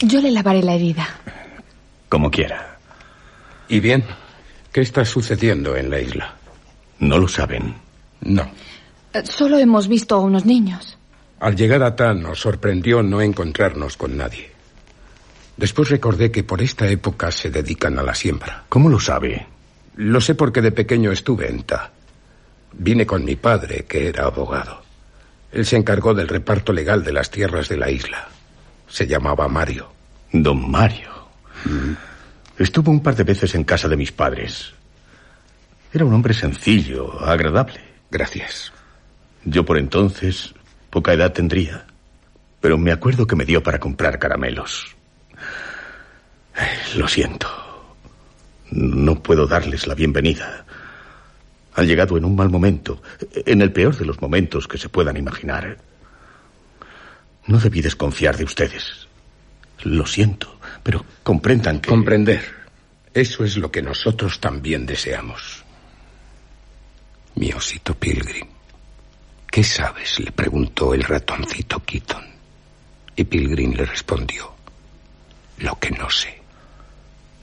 Yo 0.00 0.20
le 0.20 0.30
lavaré 0.30 0.62
la 0.62 0.74
herida. 0.74 1.08
Como 2.08 2.30
quiera. 2.30 2.78
¿Y 3.68 3.80
bien? 3.80 4.04
¿Qué 4.72 4.80
está 4.80 5.04
sucediendo 5.04 5.76
en 5.76 5.90
la 5.90 6.00
isla? 6.00 6.34
¿No 6.98 7.18
lo 7.18 7.28
saben? 7.28 7.74
No. 8.20 8.50
Eh, 9.12 9.24
Solo 9.24 9.58
hemos 9.58 9.88
visto 9.88 10.14
a 10.16 10.20
unos 10.20 10.44
niños. 10.44 10.98
Al 11.40 11.56
llegar 11.56 11.82
a 11.82 11.94
Tan 11.96 12.22
nos 12.22 12.40
sorprendió 12.40 13.02
no 13.02 13.20
encontrarnos 13.20 13.96
con 13.96 14.16
nadie. 14.16 14.50
Después 15.56 15.88
recordé 15.90 16.30
que 16.30 16.42
por 16.42 16.60
esta 16.60 16.88
época 16.88 17.30
se 17.30 17.50
dedican 17.50 17.98
a 17.98 18.02
la 18.02 18.14
siembra. 18.14 18.64
¿Cómo 18.68 18.88
lo 18.88 18.98
sabe? 18.98 19.46
Lo 19.96 20.20
sé 20.20 20.34
porque 20.34 20.60
de 20.60 20.72
pequeño 20.72 21.12
estuve 21.12 21.48
en 21.48 21.62
Ta. 21.62 21.92
Vine 22.76 23.06
con 23.06 23.24
mi 23.24 23.36
padre, 23.36 23.84
que 23.86 24.08
era 24.08 24.24
abogado. 24.24 24.82
Él 25.52 25.64
se 25.64 25.76
encargó 25.76 26.14
del 26.14 26.28
reparto 26.28 26.72
legal 26.72 27.04
de 27.04 27.12
las 27.12 27.30
tierras 27.30 27.68
de 27.68 27.76
la 27.76 27.90
isla. 27.90 28.28
Se 28.88 29.06
llamaba 29.06 29.48
Mario. 29.48 29.92
Don 30.32 30.70
Mario. 30.70 31.10
Estuvo 32.58 32.90
un 32.90 33.00
par 33.00 33.14
de 33.14 33.24
veces 33.24 33.54
en 33.54 33.64
casa 33.64 33.88
de 33.88 33.96
mis 33.96 34.12
padres. 34.12 34.72
Era 35.92 36.04
un 36.04 36.12
hombre 36.12 36.34
sencillo, 36.34 37.24
agradable. 37.24 37.80
Gracias. 38.10 38.72
Yo 39.44 39.64
por 39.64 39.78
entonces 39.78 40.54
poca 40.90 41.12
edad 41.12 41.32
tendría, 41.32 41.86
pero 42.60 42.78
me 42.78 42.92
acuerdo 42.92 43.26
que 43.26 43.36
me 43.36 43.44
dio 43.44 43.62
para 43.62 43.78
comprar 43.78 44.18
caramelos. 44.18 44.96
Lo 46.96 47.06
siento. 47.08 47.48
No 48.70 49.22
puedo 49.22 49.46
darles 49.46 49.86
la 49.86 49.94
bienvenida. 49.94 50.63
Han 51.74 51.86
llegado 51.86 52.16
en 52.16 52.24
un 52.24 52.36
mal 52.36 52.50
momento, 52.50 53.02
en 53.34 53.60
el 53.60 53.72
peor 53.72 53.96
de 53.96 54.04
los 54.04 54.20
momentos 54.20 54.68
que 54.68 54.78
se 54.78 54.88
puedan 54.88 55.16
imaginar. 55.16 55.76
No 57.46 57.58
debí 57.58 57.82
desconfiar 57.82 58.36
de 58.36 58.44
ustedes. 58.44 59.08
Lo 59.82 60.06
siento, 60.06 60.58
pero 60.82 61.04
comprendan 61.22 61.80
que... 61.80 61.90
Comprender. 61.90 62.44
Eso 63.12 63.44
es 63.44 63.56
lo 63.56 63.70
que 63.70 63.82
nosotros 63.82 64.40
también 64.40 64.86
deseamos. 64.86 65.64
Mi 67.36 67.52
osito 67.52 67.94
Pilgrim. 67.94 68.46
¿Qué 69.50 69.62
sabes? 69.62 70.18
le 70.20 70.32
preguntó 70.32 70.94
el 70.94 71.02
ratoncito 71.02 71.80
Keaton. 71.80 72.24
Y 73.16 73.24
Pilgrim 73.24 73.72
le 73.74 73.84
respondió. 73.84 74.52
Lo 75.58 75.78
que 75.78 75.90
no 75.90 76.10
sé. 76.10 76.40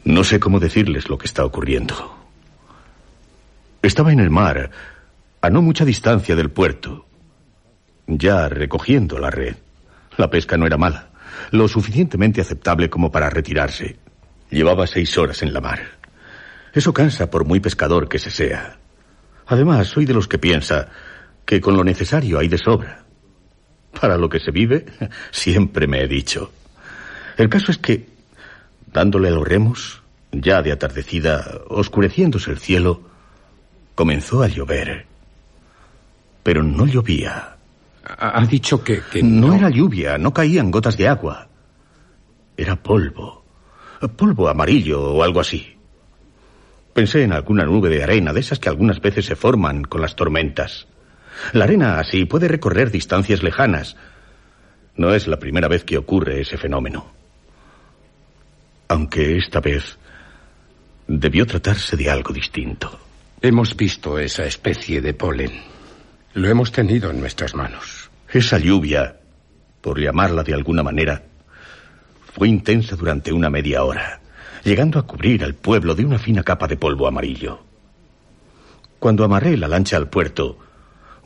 No 0.03 0.23
sé 0.23 0.39
cómo 0.39 0.59
decirles 0.59 1.09
lo 1.09 1.17
que 1.17 1.27
está 1.27 1.45
ocurriendo. 1.45 2.20
Estaba 3.81 4.11
en 4.11 4.19
el 4.19 4.29
mar, 4.29 4.69
a 5.41 5.49
no 5.49 5.63
mucha 5.63 5.85
distancia 5.85 6.35
del 6.35 6.51
puerto, 6.51 7.07
ya 8.05 8.47
recogiendo 8.47 9.17
la 9.17 9.31
red. 9.31 9.55
La 10.17 10.29
pesca 10.29 10.55
no 10.55 10.67
era 10.67 10.77
mala, 10.77 11.09
lo 11.49 11.67
suficientemente 11.67 12.41
aceptable 12.41 12.91
como 12.91 13.11
para 13.11 13.31
retirarse. 13.31 13.97
Llevaba 14.51 14.85
seis 14.85 15.17
horas 15.17 15.41
en 15.41 15.51
la 15.51 15.61
mar. 15.61 15.79
Eso 16.73 16.93
cansa 16.93 17.31
por 17.31 17.43
muy 17.43 17.59
pescador 17.59 18.07
que 18.07 18.19
se 18.19 18.29
sea. 18.29 18.77
Además, 19.47 19.87
soy 19.87 20.05
de 20.05 20.13
los 20.13 20.27
que 20.27 20.37
piensa 20.37 20.89
que 21.43 21.59
con 21.59 21.75
lo 21.75 21.83
necesario 21.83 22.37
hay 22.37 22.49
de 22.49 22.59
sobra. 22.59 23.03
Para 23.99 24.15
lo 24.15 24.29
que 24.29 24.39
se 24.39 24.51
vive, 24.51 24.85
siempre 25.31 25.87
me 25.87 26.03
he 26.03 26.07
dicho. 26.07 26.51
El 27.35 27.49
caso 27.49 27.71
es 27.71 27.79
que, 27.79 28.07
dándole 28.93 29.29
a 29.29 29.31
los 29.31 29.47
remos, 29.47 30.03
ya 30.31 30.61
de 30.61 30.71
atardecida, 30.71 31.61
oscureciéndose 31.67 32.51
el 32.51 32.59
cielo, 32.59 33.10
comenzó 34.01 34.41
a 34.41 34.47
llover. 34.47 35.05
Pero 36.41 36.63
no 36.63 36.87
llovía. 36.87 37.55
Ha 38.03 38.43
dicho 38.47 38.83
que, 38.83 38.99
no... 39.21 39.49
no 39.49 39.53
era 39.53 39.69
lluvia, 39.69 40.17
no 40.17 40.33
caían 40.33 40.71
gotas 40.71 40.97
de 40.97 41.07
agua. 41.07 41.49
Era 42.57 42.77
polvo. 42.77 43.45
Polvo 44.15 44.49
amarillo 44.49 45.13
o 45.13 45.21
algo 45.21 45.39
así. 45.39 45.77
Pensé 46.95 47.21
en 47.21 47.31
alguna 47.31 47.63
nube 47.63 47.89
de 47.89 48.01
arena, 48.01 48.33
de 48.33 48.39
esas 48.39 48.57
que 48.57 48.69
algunas 48.69 48.99
veces 49.01 49.23
se 49.25 49.35
forman 49.35 49.83
con 49.83 50.01
las 50.01 50.15
tormentas. 50.15 50.87
La 51.53 51.65
arena 51.65 51.99
así 51.99 52.25
puede 52.25 52.47
recorrer 52.47 52.89
distancias 52.89 53.43
lejanas. 53.43 53.97
No 54.95 55.13
es 55.13 55.27
la 55.27 55.37
primera 55.37 55.67
vez 55.67 55.83
que 55.83 55.99
ocurre 55.99 56.41
ese 56.41 56.57
fenómeno. 56.57 57.05
Aunque 58.87 59.37
esta 59.37 59.59
vez 59.59 59.99
debió 61.07 61.45
tratarse 61.45 61.95
de 61.95 62.09
algo 62.09 62.33
distinto. 62.33 63.10
Hemos 63.43 63.75
visto 63.75 64.19
esa 64.19 64.45
especie 64.45 65.01
de 65.01 65.15
polen. 65.15 65.49
Lo 66.35 66.47
hemos 66.47 66.71
tenido 66.71 67.09
en 67.09 67.19
nuestras 67.19 67.55
manos. 67.55 68.11
Esa 68.31 68.59
lluvia, 68.59 69.17
por 69.81 69.99
llamarla 69.99 70.43
de 70.43 70.53
alguna 70.53 70.83
manera, 70.83 71.23
fue 72.35 72.49
intensa 72.49 72.95
durante 72.95 73.33
una 73.33 73.49
media 73.49 73.83
hora, 73.83 74.21
llegando 74.63 74.99
a 74.99 75.07
cubrir 75.07 75.43
al 75.43 75.55
pueblo 75.55 75.95
de 75.95 76.05
una 76.05 76.19
fina 76.19 76.43
capa 76.43 76.67
de 76.67 76.77
polvo 76.77 77.07
amarillo. 77.07 77.63
Cuando 78.99 79.23
amarré 79.23 79.57
la 79.57 79.67
lancha 79.67 79.97
al 79.97 80.07
puerto, 80.07 80.59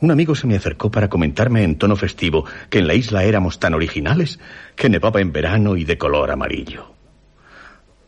un 0.00 0.10
amigo 0.10 0.34
se 0.34 0.46
me 0.46 0.56
acercó 0.56 0.90
para 0.90 1.10
comentarme 1.10 1.64
en 1.64 1.76
tono 1.76 1.96
festivo 1.96 2.46
que 2.70 2.78
en 2.78 2.86
la 2.86 2.94
isla 2.94 3.24
éramos 3.24 3.58
tan 3.58 3.74
originales 3.74 4.40
que 4.74 4.88
nevaba 4.88 5.20
en 5.20 5.32
verano 5.32 5.76
y 5.76 5.84
de 5.84 5.98
color 5.98 6.30
amarillo. 6.30 6.94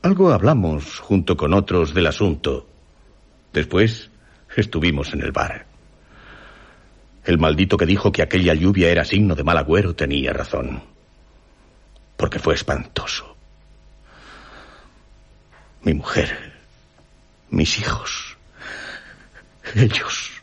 Algo 0.01 0.33
hablamos 0.33 0.99
junto 0.99 1.37
con 1.37 1.53
otros 1.53 1.92
del 1.92 2.07
asunto. 2.07 2.77
Después 3.52 4.11
estuvimos 4.56 5.12
en 5.12 5.22
el 5.22 5.32
bar. 5.32 5.66
El 7.24 7.38
maldito 7.38 7.76
que 7.76 7.87
dijo 7.87 8.12
que 8.12 8.22
aquella 8.22 8.54
lluvia 8.54 8.90
era 8.90 9.04
signo 9.04 9.34
de 9.34 9.44
mal 9.44 9.58
agüero 9.58 9.94
tenía 9.94 10.32
razón. 10.32 10.82
Porque 12.16 12.38
fue 12.38 12.54
espantoso. 12.54 13.37
Mi 15.82 15.94
mujer, 15.94 16.54
mis 17.50 17.78
hijos, 17.78 18.37
ellos 19.74 20.38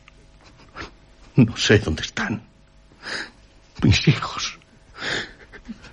no 1.36 1.58
sé 1.58 1.80
dónde 1.80 2.04
están. 2.04 2.42
Mis 3.84 4.08
hijos. 4.08 4.58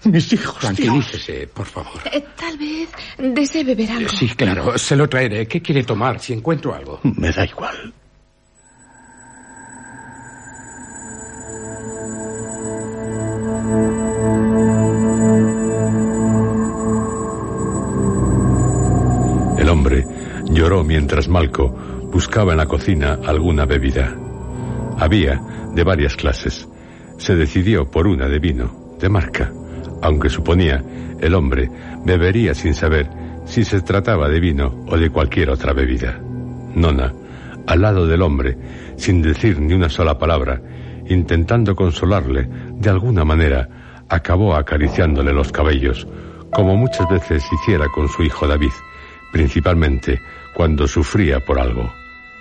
Mis 0.05 0.33
hijos. 0.33 0.59
Tranquilícese, 0.59 1.47
por 1.47 1.67
favor. 1.67 2.01
Eh, 2.13 2.25
tal 2.37 2.59
vez 2.59 2.89
desee 3.19 3.63
beber 3.63 3.91
algo. 3.93 4.09
Sí, 4.09 4.29
claro, 4.31 4.77
se 4.77 4.97
lo 4.97 5.09
traeré. 5.09 5.47
¿Qué 5.47 5.63
quiere 5.63 5.85
tomar 5.85 6.19
si 6.19 6.33
encuentro 6.33 6.75
algo? 6.75 7.01
Me 7.05 7.31
da 7.31 7.45
igual. 7.45 7.95
El 19.59 19.69
hombre 19.69 20.05
lloró 20.47 20.83
mientras 20.83 21.29
Malco 21.29 21.69
buscaba 22.13 22.53
en 22.53 22.59
la 22.59 22.67
cocina 22.67 23.21
alguna 23.25 23.65
bebida. 23.65 24.15
Había 24.99 25.41
de 25.75 25.85
varias 25.85 26.17
clases. 26.17 26.69
Se 27.19 27.37
decidió 27.37 27.89
por 27.89 28.09
una 28.09 28.29
de 28.29 28.41
vino, 28.41 28.97
de 28.99 29.09
marca, 29.09 29.53
aunque 30.03 30.29
suponía 30.29 30.83
el 31.21 31.35
hombre 31.35 31.71
bebería 32.05 32.55
sin 32.55 32.75
saber 32.75 33.09
si 33.47 33.65
se 33.65 33.81
trataba 33.81 34.29
de 34.29 34.41
vino 34.41 34.85
o 34.89 34.99
de 34.99 35.09
cualquier 35.11 35.51
otra 35.51 35.73
bebida. 35.73 36.21
Nona, 36.75 37.13
al 37.67 37.81
lado 37.81 38.07
del 38.07 38.23
hombre, 38.23 38.59
sin 38.97 39.23
decir 39.23 39.61
ni 39.61 39.75
una 39.75 39.89
sola 39.89 40.19
palabra, 40.19 40.61
intentando 41.09 41.75
consolarle 41.75 42.49
de 42.75 42.91
alguna 42.91 43.25
manera, 43.25 43.69
acabó 44.09 44.55
acariciándole 44.55 45.33
los 45.33 45.53
cabellos, 45.53 46.07
como 46.51 46.77
muchas 46.77 47.09
veces 47.09 47.45
hiciera 47.53 47.87
con 47.89 48.09
su 48.09 48.23
hijo 48.23 48.47
David, 48.47 48.73
principalmente 49.33 50.21
cuando 50.55 50.87
sufría 50.87 51.41
por 51.41 51.59
algo. 51.59 51.91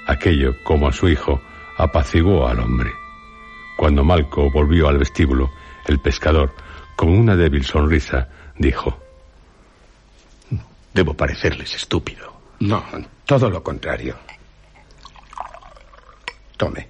Aquello, 0.07 0.55
como 0.63 0.87
a 0.87 0.91
su 0.91 1.07
hijo, 1.07 1.41
apaciguó 1.77 2.47
al 2.47 2.59
hombre. 2.59 2.91
Cuando 3.77 4.03
Malco 4.03 4.51
volvió 4.51 4.89
al 4.89 4.97
vestíbulo, 4.97 5.51
el 5.87 5.99
pescador, 5.99 6.53
con 7.01 7.17
una 7.17 7.35
débil 7.35 7.65
sonrisa, 7.65 8.27
dijo, 8.59 8.95
Debo 10.93 11.15
parecerles 11.15 11.73
estúpido. 11.73 12.31
No, 12.59 12.85
todo 13.25 13.49
lo 13.49 13.63
contrario. 13.63 14.15
Tome. 16.57 16.87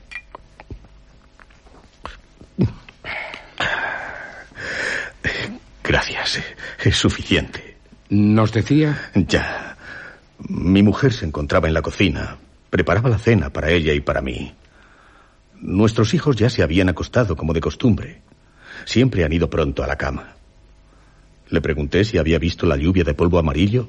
Gracias, 5.82 6.44
es 6.84 6.98
suficiente. 6.98 7.78
¿Nos 8.10 8.52
decía? 8.52 9.12
Ya. 9.16 9.78
Mi 10.40 10.84
mujer 10.84 11.14
se 11.14 11.26
encontraba 11.26 11.70
en 11.70 11.74
la 11.74 11.82
cocina. 11.82 12.36
Preparaba 12.70 13.10
la 13.10 13.18
cena 13.18 13.50
para 13.50 13.70
ella 13.70 13.94
y 13.94 14.02
para 14.02 14.20
mí. 14.20 14.54
Nuestros 15.62 16.14
hijos 16.14 16.36
ya 16.36 16.50
se 16.50 16.64
habían 16.64 16.90
acostado 16.90 17.38
como 17.38 17.54
de 17.54 17.62
costumbre. 17.62 18.22
Siempre 18.86 19.24
han 19.24 19.34
ido 19.34 19.50
pronto 19.50 19.84
a 19.84 19.88
la 19.88 19.98
cama. 19.98 20.36
Le 21.50 21.62
pregunté 21.62 22.06
si 22.06 22.18
había 22.18 22.40
visto 22.40 22.66
la 22.66 22.78
lluvia 22.78 23.04
de 23.04 23.14
polvo 23.14 23.38
amarillo 23.38 23.88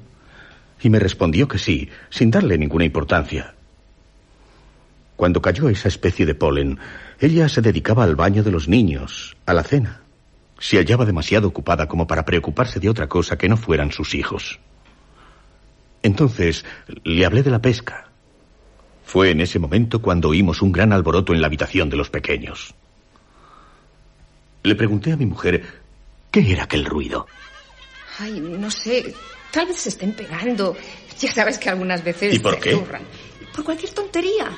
y 0.83 0.91
me 0.91 0.99
respondió 0.99 1.47
que 1.47 1.59
sí, 1.59 1.89
sin 2.11 2.31
darle 2.31 2.59
ninguna 2.59 2.85
importancia. 2.85 3.55
Cuando 5.17 5.41
cayó 5.41 5.69
esa 5.69 5.89
especie 5.89 6.27
de 6.27 6.35
polen, 6.35 6.79
ella 7.21 7.49
se 7.49 7.63
dedicaba 7.63 8.03
al 8.03 8.17
baño 8.17 8.43
de 8.43 8.51
los 8.51 8.69
niños, 8.69 9.37
a 9.47 9.55
la 9.55 9.63
cena. 9.63 10.03
Se 10.59 10.79
hallaba 10.79 11.05
demasiado 11.05 11.47
ocupada 11.47 11.87
como 11.87 12.07
para 12.07 12.25
preocuparse 12.25 12.81
de 12.81 12.89
otra 12.89 13.09
cosa 13.09 13.39
que 13.39 13.49
no 13.49 13.57
fueran 13.57 13.93
sus 13.93 14.15
hijos. 14.15 14.59
Entonces 16.03 16.65
le 17.05 17.25
hablé 17.25 17.45
de 17.45 17.51
la 17.51 17.63
pesca. 17.63 18.09
Fue 19.05 19.31
en 19.31 19.41
ese 19.41 19.59
momento 19.59 20.03
cuando 20.03 20.31
oímos 20.31 20.63
un 20.63 20.73
gran 20.73 20.93
alboroto 20.93 21.33
en 21.33 21.41
la 21.41 21.47
habitación 21.47 21.91
de 21.91 21.97
los 21.97 22.11
pequeños. 22.11 22.75
Le 24.63 24.75
pregunté 24.75 25.13
a 25.13 25.17
mi 25.17 25.27
mujer 25.27 25.63
qué 26.31 26.53
era 26.53 26.65
aquel 26.65 26.85
ruido. 26.85 27.27
Ay, 28.19 28.41
no 28.41 28.71
sé. 28.71 29.15
Tal 29.51 29.67
vez 29.67 29.77
se 29.77 29.89
estén 29.91 30.13
pegando. 30.13 30.77
Ya 31.19 31.33
sabes 31.33 31.59
que 31.59 31.69
algunas 31.69 32.03
veces 32.03 32.35
¿Y 32.35 32.39
por 32.39 32.59
qué? 32.59 32.77
Por 33.55 33.65
cualquier 33.65 33.93
tontería. 33.93 34.51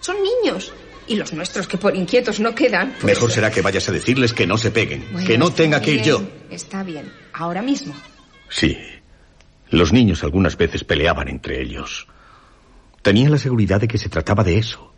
Son 0.00 0.16
niños. 0.22 0.72
Y 1.06 1.16
los 1.16 1.32
nuestros 1.32 1.66
que 1.66 1.76
por 1.76 1.96
inquietos 1.96 2.40
no 2.40 2.54
quedan. 2.54 2.92
Pues... 3.00 3.14
Mejor 3.14 3.32
será 3.32 3.50
que 3.50 3.62
vayas 3.62 3.88
a 3.88 3.92
decirles 3.92 4.32
que 4.32 4.46
no 4.46 4.56
se 4.58 4.70
peguen. 4.70 5.06
Bueno, 5.12 5.26
que 5.26 5.38
no 5.38 5.52
tenga 5.52 5.78
bien, 5.78 5.96
que 5.96 6.00
ir 6.00 6.06
yo. 6.06 6.22
Está 6.50 6.82
bien. 6.82 7.12
Ahora 7.32 7.62
mismo. 7.62 7.94
Sí. 8.48 8.78
Los 9.70 9.92
niños 9.92 10.24
algunas 10.24 10.56
veces 10.56 10.84
peleaban 10.84 11.28
entre 11.28 11.60
ellos. 11.62 12.06
Tenía 13.02 13.30
la 13.30 13.38
seguridad 13.38 13.80
de 13.80 13.88
que 13.88 13.98
se 13.98 14.08
trataba 14.08 14.44
de 14.44 14.58
eso. 14.58 14.92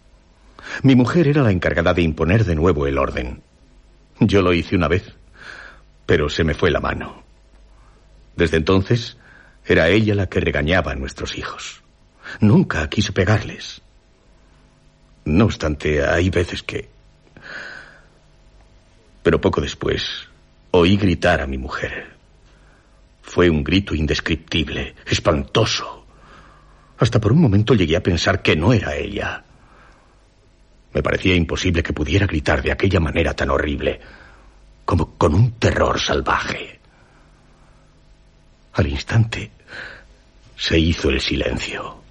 Mi 0.83 0.95
mujer 0.95 1.29
era 1.29 1.43
la 1.43 1.53
encargada 1.53 1.95
de 1.95 2.03
imponer 2.03 2.45
de 2.45 2.55
nuevo 2.55 2.87
el 2.87 2.99
orden. 2.99 3.43
Yo 4.21 4.43
lo 4.43 4.53
hice 4.53 4.77
una 4.77 4.89
vez, 4.89 5.15
pero 6.07 6.29
se 6.29 6.45
me 6.45 6.55
fue 6.55 6.71
la 6.71 6.81
mano. 6.81 7.23
Desde 8.37 8.57
entonces, 8.57 9.17
era 9.65 9.89
ella 9.89 10.15
la 10.15 10.29
que 10.29 10.41
regañaba 10.41 10.93
a 10.93 10.97
nuestros 10.97 11.37
hijos. 11.37 11.83
Nunca 12.41 12.89
quiso 12.89 13.13
pegarles. 13.13 13.83
No 15.25 15.45
obstante, 15.45 16.05
hay 16.05 16.31
veces 16.31 16.63
que... 16.63 16.89
Pero 19.23 19.41
poco 19.41 19.61
después, 19.61 20.29
oí 20.73 20.97
gritar 20.97 21.41
a 21.41 21.47
mi 21.47 21.59
mujer. 21.59 22.17
Fue 23.23 23.49
un 23.49 23.63
grito 23.63 23.95
indescriptible, 23.95 24.97
espantoso. 25.07 26.07
Hasta 26.99 27.21
por 27.21 27.33
un 27.33 27.41
momento 27.41 27.75
llegué 27.75 27.97
a 27.97 28.03
pensar 28.03 28.43
que 28.43 28.57
no 28.57 28.73
era 28.73 28.97
ella. 28.97 29.45
Me 30.95 31.03
parecía 31.03 31.35
imposible 31.35 31.83
que 31.83 31.93
pudiera 31.93 32.27
gritar 32.27 32.63
de 32.63 32.73
aquella 32.73 33.01
manera 33.01 33.35
tan 33.35 33.51
horrible, 33.51 34.01
como 34.85 35.17
con 35.17 35.35
un 35.35 35.53
terror 35.53 35.99
salvaje. 35.99 36.81
Al 38.75 38.87
instante 38.87 39.51
se 40.57 40.79
hizo 40.79 41.11
el 41.11 41.21
silencio. 41.21 42.03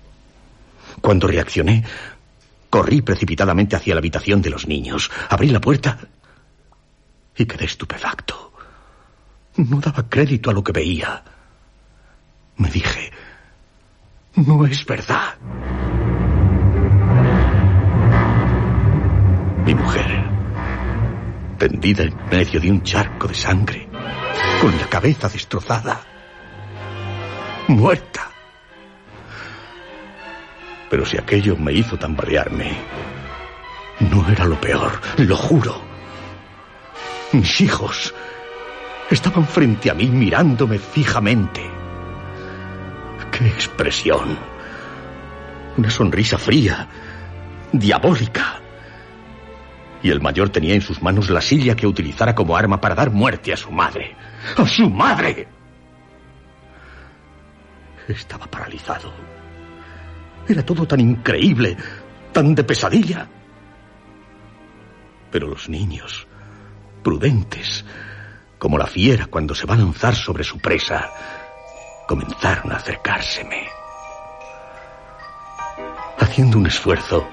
Cuando 0.99 1.27
reaccioné, 1.27 1.83
corrí 2.69 3.01
precipitadamente 3.01 3.75
hacia 3.75 3.93
la 3.95 3.99
habitación 3.99 4.41
de 4.41 4.49
los 4.49 4.67
niños, 4.67 5.11
abrí 5.29 5.49
la 5.49 5.61
puerta 5.61 5.97
y 7.37 7.45
quedé 7.45 7.65
estupefacto. 7.65 8.53
No 9.57 9.79
daba 9.79 10.07
crédito 10.09 10.49
a 10.49 10.53
lo 10.53 10.63
que 10.63 10.71
veía. 10.71 11.23
Me 12.57 12.69
dije, 12.69 13.11
No 14.35 14.65
es 14.65 14.85
verdad. 14.85 15.35
Mi 19.65 19.75
mujer, 19.75 20.23
tendida 21.57 22.03
en 22.03 22.15
medio 22.31 22.59
de 22.59 22.71
un 22.71 22.81
charco 22.81 23.27
de 23.27 23.35
sangre, 23.35 23.87
con 24.59 24.75
la 24.77 24.87
cabeza 24.87 25.29
destrozada, 25.29 26.01
muerta. 27.67 28.29
Pero 30.89 31.05
si 31.05 31.17
aquello 31.17 31.55
me 31.57 31.73
hizo 31.73 31.97
tambalearme, 31.97 32.75
no 34.09 34.27
era 34.29 34.45
lo 34.45 34.59
peor, 34.59 34.99
lo 35.17 35.35
juro. 35.35 35.79
Mis 37.33 37.61
hijos 37.61 38.13
estaban 39.11 39.45
frente 39.45 39.91
a 39.91 39.93
mí 39.93 40.07
mirándome 40.07 40.79
fijamente. 40.79 41.61
¡Qué 43.31 43.47
expresión! 43.47 44.37
Una 45.77 45.89
sonrisa 45.89 46.37
fría, 46.37 46.87
diabólica. 47.71 48.60
Y 50.03 50.09
el 50.09 50.21
mayor 50.21 50.49
tenía 50.49 50.73
en 50.73 50.81
sus 50.81 51.01
manos 51.01 51.29
la 51.29 51.41
silla 51.41 51.75
que 51.75 51.87
utilizara 51.87 52.33
como 52.33 52.57
arma 52.57 52.81
para 52.81 52.95
dar 52.95 53.11
muerte 53.11 53.53
a 53.53 53.57
su 53.57 53.71
madre. 53.71 54.15
¡A 54.57 54.65
su 54.65 54.89
madre! 54.89 55.47
Estaba 58.07 58.47
paralizado. 58.47 59.13
Era 60.47 60.65
todo 60.65 60.87
tan 60.87 60.99
increíble, 60.99 61.77
tan 62.31 62.55
de 62.55 62.63
pesadilla. 62.63 63.27
Pero 65.31 65.47
los 65.47 65.69
niños, 65.69 66.27
prudentes, 67.03 67.85
como 68.57 68.77
la 68.77 68.87
fiera 68.87 69.27
cuando 69.27 69.55
se 69.55 69.65
va 69.65 69.75
a 69.75 69.77
lanzar 69.77 70.15
sobre 70.15 70.43
su 70.43 70.57
presa, 70.57 71.09
comenzaron 72.07 72.71
a 72.71 72.77
acercárseme. 72.77 73.67
Haciendo 76.19 76.57
un 76.57 76.67
esfuerzo, 76.67 77.27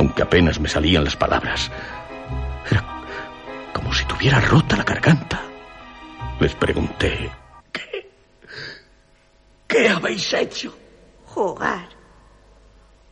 aunque 0.00 0.22
apenas 0.22 0.58
me 0.58 0.66
salían 0.68 1.04
las 1.04 1.14
palabras, 1.14 1.70
era 2.70 2.82
como 3.74 3.92
si 3.92 4.02
tuviera 4.06 4.40
rota 4.40 4.74
la 4.78 4.82
garganta. 4.82 5.42
Les 6.40 6.54
pregunté, 6.54 7.30
¿qué? 7.70 8.10
¿Qué 9.68 9.88
habéis 9.90 10.32
hecho? 10.32 10.74
Jugar. 11.26 11.86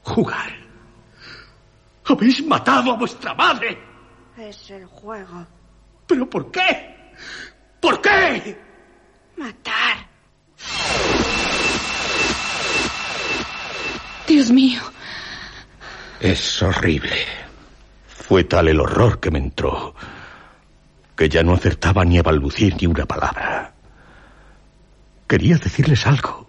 Jugar. 0.03 0.51
Habéis 2.07 2.43
matado 2.47 2.93
a 2.93 2.97
vuestra 2.97 3.35
madre. 3.35 3.79
Es 4.39 4.71
el 4.71 4.87
juego. 4.87 5.47
¿Pero 6.07 6.31
por 6.31 6.51
qué? 6.51 7.13
¿Por 7.81 8.01
qué? 8.01 8.59
Matar. 9.37 10.09
Dios 14.27 14.51
mío. 14.51 14.81
Es 16.21 16.63
horrible. 16.63 17.17
Fue 18.07 18.45
tal 18.45 18.69
el 18.69 18.81
horror 18.81 19.21
que 19.21 19.31
me 19.31 19.39
entró 19.39 19.95
que 21.19 21.29
ya 21.29 21.43
no 21.43 21.53
acertaba 21.53 22.05
ni 22.05 22.17
a 22.17 22.23
balbucir 22.23 22.77
ni 22.81 22.87
una 22.87 23.05
palabra. 23.05 23.75
Quería 25.27 25.57
decirles 25.57 26.07
algo, 26.07 26.49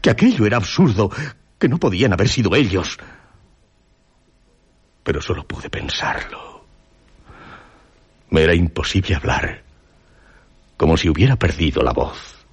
que 0.00 0.08
aquello 0.08 0.46
era 0.46 0.56
absurdo, 0.56 1.10
que 1.58 1.68
no 1.68 1.76
podían 1.76 2.14
haber 2.14 2.30
sido 2.30 2.56
ellos. 2.56 2.96
Pero 5.02 5.20
solo 5.20 5.46
pude 5.46 5.68
pensarlo. 5.68 6.64
Me 8.30 8.42
era 8.42 8.54
imposible 8.54 9.14
hablar, 9.14 9.62
como 10.78 10.96
si 10.96 11.10
hubiera 11.10 11.36
perdido 11.36 11.82
la 11.82 11.92
voz. 11.92 12.46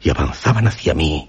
Y 0.00 0.08
avanzaban 0.08 0.68
hacia 0.68 0.94
mí. 0.94 1.28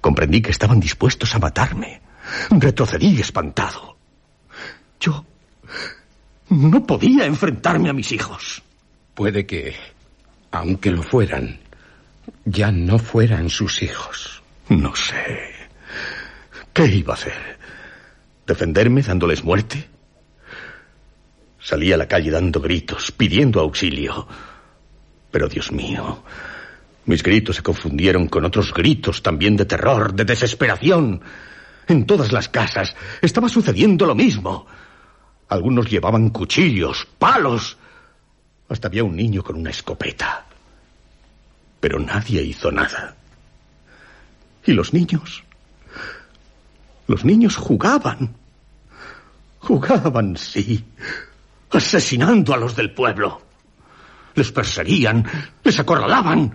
Comprendí 0.00 0.42
que 0.42 0.50
estaban 0.50 0.80
dispuestos 0.80 1.32
a 1.32 1.38
matarme. 1.38 2.02
Retrocedí 2.50 3.20
espantado. 3.20 3.96
Yo 5.00 5.24
no 6.50 6.86
podía 6.86 7.26
enfrentarme 7.26 7.88
a 7.88 7.92
mis 7.92 8.12
hijos. 8.12 8.62
Puede 9.14 9.46
que, 9.46 9.74
aunque 10.50 10.90
lo 10.90 11.02
fueran, 11.02 11.58
ya 12.44 12.70
no 12.70 12.98
fueran 12.98 13.50
sus 13.50 13.82
hijos. 13.82 14.42
No 14.68 14.94
sé. 14.94 15.52
¿Qué 16.72 16.86
iba 16.86 17.14
a 17.14 17.16
hacer? 17.16 17.58
¿Defenderme 18.46 19.02
dándoles 19.02 19.42
muerte? 19.42 19.88
Salí 21.58 21.92
a 21.92 21.96
la 21.96 22.06
calle 22.06 22.30
dando 22.30 22.60
gritos, 22.60 23.10
pidiendo 23.10 23.60
auxilio. 23.60 24.28
Pero 25.30 25.48
Dios 25.48 25.72
mío, 25.72 26.22
mis 27.06 27.22
gritos 27.22 27.56
se 27.56 27.62
confundieron 27.62 28.28
con 28.28 28.44
otros 28.44 28.72
gritos 28.72 29.22
también 29.22 29.56
de 29.56 29.64
terror, 29.64 30.14
de 30.14 30.24
desesperación. 30.24 31.20
En 31.88 32.06
todas 32.06 32.32
las 32.32 32.48
casas 32.48 32.94
estaba 33.22 33.48
sucediendo 33.48 34.06
lo 34.06 34.14
mismo. 34.14 34.66
Algunos 35.48 35.88
llevaban 35.88 36.30
cuchillos, 36.30 37.06
palos. 37.18 37.76
Hasta 38.68 38.88
había 38.88 39.04
un 39.04 39.14
niño 39.14 39.42
con 39.42 39.56
una 39.56 39.70
escopeta. 39.70 40.44
Pero 41.80 42.00
nadie 42.00 42.42
hizo 42.42 42.72
nada. 42.72 43.14
¿Y 44.64 44.72
los 44.72 44.92
niños? 44.92 45.44
Los 47.06 47.24
niños 47.24 47.56
jugaban. 47.56 48.34
Jugaban, 49.60 50.36
sí. 50.36 50.84
Asesinando 51.70 52.52
a 52.52 52.56
los 52.56 52.74
del 52.74 52.92
pueblo. 52.92 53.42
Les 54.34 54.50
perseguían, 54.50 55.24
les 55.62 55.78
acorralaban. 55.78 56.52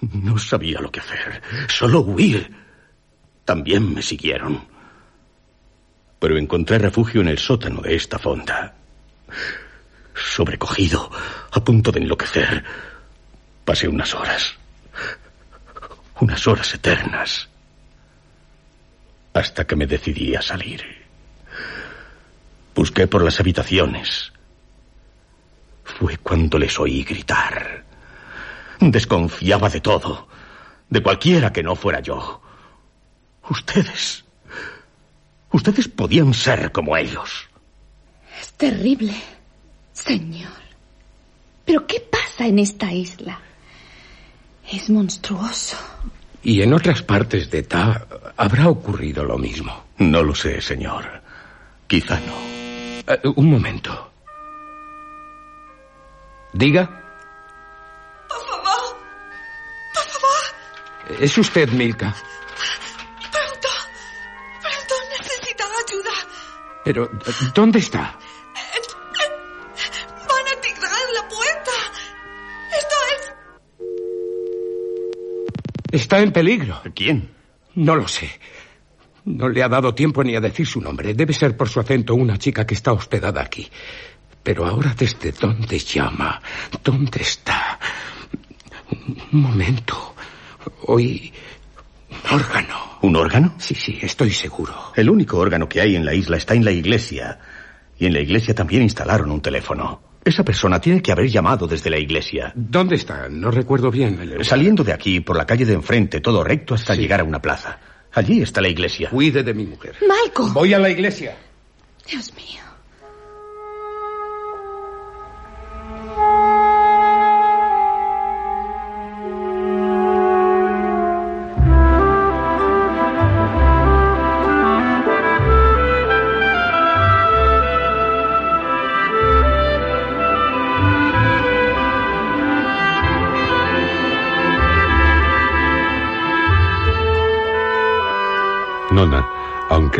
No 0.00 0.36
sabía 0.38 0.80
lo 0.80 0.92
que 0.92 1.00
hacer, 1.00 1.42
solo 1.68 2.00
huir. 2.00 2.65
También 3.46 3.94
me 3.94 4.02
siguieron. 4.02 4.66
Pero 6.18 6.36
encontré 6.36 6.78
refugio 6.78 7.20
en 7.20 7.28
el 7.28 7.38
sótano 7.38 7.80
de 7.80 7.94
esta 7.94 8.18
fonda. 8.18 8.74
Sobrecogido, 10.14 11.10
a 11.52 11.62
punto 11.62 11.92
de 11.92 12.00
enloquecer, 12.00 12.64
pasé 13.64 13.86
unas 13.86 14.12
horas. 14.14 14.56
Unas 16.20 16.44
horas 16.48 16.74
eternas. 16.74 17.48
Hasta 19.32 19.64
que 19.64 19.76
me 19.76 19.86
decidí 19.86 20.34
a 20.34 20.42
salir. 20.42 20.82
Busqué 22.74 23.06
por 23.06 23.22
las 23.22 23.38
habitaciones. 23.38 24.32
Fue 25.84 26.16
cuando 26.18 26.58
les 26.58 26.80
oí 26.80 27.04
gritar. 27.04 27.84
Desconfiaba 28.80 29.68
de 29.68 29.80
todo, 29.80 30.26
de 30.90 31.00
cualquiera 31.00 31.52
que 31.52 31.62
no 31.62 31.76
fuera 31.76 32.00
yo. 32.00 32.42
Ustedes. 33.48 34.24
Ustedes 35.52 35.88
podían 35.88 36.34
ser 36.34 36.72
como 36.72 36.96
ellos. 36.96 37.48
Es 38.40 38.52
terrible, 38.52 39.14
señor. 39.92 40.52
Pero 41.64 41.86
¿qué 41.86 42.00
pasa 42.00 42.46
en 42.46 42.58
esta 42.58 42.92
isla? 42.92 43.40
Es 44.70 44.90
monstruoso. 44.90 45.76
Y 46.42 46.62
en 46.62 46.72
otras 46.74 47.02
partes 47.02 47.50
de 47.50 47.62
Ta 47.62 48.06
habrá 48.36 48.68
ocurrido 48.68 49.24
lo 49.24 49.38
mismo. 49.38 49.84
No 49.98 50.22
lo 50.22 50.34
sé, 50.34 50.60
señor. 50.60 51.22
Quizá 51.86 52.20
no. 52.20 52.36
Uh, 53.24 53.32
un 53.36 53.50
momento. 53.50 54.10
Diga. 56.52 56.86
Por 58.28 58.40
favor. 58.46 58.96
Por 59.94 60.04
favor. 60.04 61.22
¿Es 61.22 61.38
usted 61.38 61.68
Milka? 61.70 62.14
Pero, 66.86 67.10
¿dónde 67.52 67.80
está? 67.80 68.16
Van 70.28 70.46
a 70.46 70.60
tirar 70.60 71.06
la 71.16 71.28
puerta. 71.28 71.72
Esto 72.78 72.96
es... 73.10 73.22
Está 75.90 76.20
en 76.20 76.30
peligro. 76.30 76.80
¿Quién? 76.94 77.34
No 77.74 77.96
lo 77.96 78.06
sé. 78.06 78.30
No 79.24 79.48
le 79.48 79.64
ha 79.64 79.68
dado 79.68 79.96
tiempo 79.96 80.22
ni 80.22 80.36
a 80.36 80.40
decir 80.40 80.64
su 80.64 80.80
nombre. 80.80 81.12
Debe 81.12 81.32
ser 81.32 81.56
por 81.56 81.68
su 81.68 81.80
acento 81.80 82.14
una 82.14 82.38
chica 82.38 82.64
que 82.64 82.74
está 82.74 82.92
hospedada 82.92 83.42
aquí. 83.42 83.68
Pero 84.44 84.64
ahora, 84.64 84.94
¿desde 84.96 85.32
dónde 85.32 85.80
llama? 85.80 86.40
¿Dónde 86.84 87.20
está? 87.20 87.80
Un 89.32 89.40
momento. 89.40 90.14
Oí 90.82 91.32
un 91.32 91.55
órgano. 92.32 92.98
¿Un 93.02 93.16
órgano? 93.16 93.54
Sí, 93.58 93.74
sí, 93.74 93.98
estoy 94.02 94.30
seguro. 94.30 94.74
El 94.94 95.10
único 95.10 95.38
órgano 95.38 95.68
que 95.68 95.80
hay 95.80 95.96
en 95.96 96.04
la 96.04 96.14
isla 96.14 96.36
está 96.36 96.54
en 96.54 96.64
la 96.64 96.72
iglesia. 96.72 97.38
Y 97.98 98.06
en 98.06 98.12
la 98.12 98.20
iglesia 98.20 98.54
también 98.54 98.82
instalaron 98.82 99.30
un 99.30 99.40
teléfono. 99.40 100.00
Esa 100.24 100.42
persona 100.44 100.80
tiene 100.80 101.00
que 101.00 101.12
haber 101.12 101.28
llamado 101.28 101.66
desde 101.66 101.88
la 101.88 101.98
iglesia. 101.98 102.52
¿Dónde 102.54 102.96
está? 102.96 103.28
No 103.28 103.50
recuerdo 103.50 103.90
bien. 103.90 104.18
el- 104.20 104.44
Saliendo 104.44 104.82
de 104.82 104.92
aquí, 104.92 105.20
por 105.20 105.36
la 105.36 105.46
calle 105.46 105.64
de 105.64 105.74
enfrente, 105.74 106.20
todo 106.20 106.42
recto 106.42 106.74
hasta 106.74 106.94
llegar 106.94 107.20
a 107.20 107.24
una 107.24 107.40
plaza. 107.40 107.78
Allí 108.12 108.42
está 108.42 108.60
la 108.60 108.68
iglesia. 108.68 109.10
Cuide 109.10 109.42
de 109.42 109.54
mi 109.54 109.64
mujer. 109.66 109.94
Malcolm. 110.06 110.52
Voy 110.52 110.74
a 110.74 110.78
la 110.78 110.90
iglesia. 110.90 111.36
Dios 112.10 112.32
mío. 112.34 112.60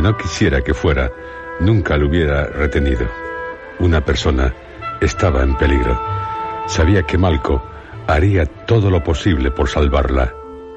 No 0.07 0.16
quisiera 0.16 0.62
que 0.62 0.72
fuera, 0.72 1.11
nunca 1.59 1.96
lo 1.96 2.07
hubiera 2.07 2.44
retenido. 2.44 3.09
Una 3.80 4.04
persona 4.04 4.54
estaba 5.00 5.42
en 5.42 5.57
peligro. 5.57 6.00
Sabía 6.66 7.02
que 7.02 7.18
Malco 7.18 7.61
haría 8.07 8.46
todo 8.46 8.88
lo 8.88 9.02
posible 9.02 9.50
por 9.50 9.68
salvarla, 9.68 10.32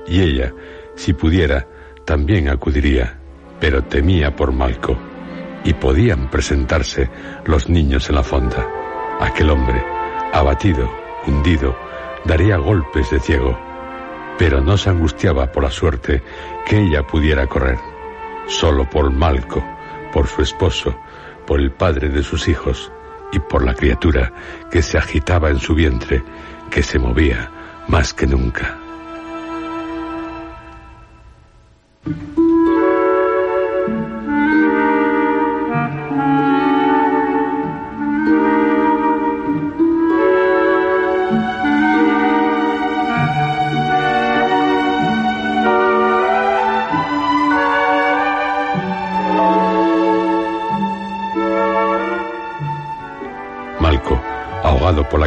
y 0.08 0.24
ella, 0.24 0.52
si 0.96 1.14
pudiera, 1.14 1.68
también 2.06 2.50
acudiría, 2.50 3.20
pero 3.60 3.84
temía 3.84 4.36
por 4.36 4.52
Malco, 4.52 4.98
y 5.64 5.76
podían 5.76 6.32
presentarse 6.32 7.08
los 7.46 7.70
niños 7.70 8.10
en 8.10 8.16
la 8.16 8.24
fonda. 8.24 8.68
Aquel 9.20 9.52
hombre, 9.52 9.86
abatido, 10.34 10.90
hundido, 11.28 11.78
daría 12.26 12.58
golpes 12.58 13.12
de 13.12 13.20
ciego, 13.20 13.56
pero 14.40 14.60
no 14.60 14.76
se 14.76 14.90
angustiaba 14.90 15.52
por 15.52 15.62
la 15.62 15.70
suerte 15.70 16.24
que 16.66 16.80
ella 16.80 17.04
pudiera 17.04 17.46
correr, 17.46 17.78
solo 18.50 18.90
por 18.90 19.12
Malco, 19.12 19.64
por 20.12 20.28
su 20.28 20.42
esposo, 20.42 20.98
por 21.46 21.62
el 21.62 21.72
padre 21.72 22.10
de 22.10 22.24
sus 22.24 22.48
hijos 22.48 22.92
y 23.32 23.40
por 23.40 23.64
la 23.64 23.74
criatura 23.74 24.34
que 24.72 24.82
se 24.82 24.98
agitaba 24.98 25.50
en 25.50 25.60
su 25.60 25.76
vientre, 25.76 26.24
que 26.70 26.84
se 26.84 27.00
movía 27.00 27.50
más 27.88 28.14
que 28.14 28.28
nunca. 28.28 28.78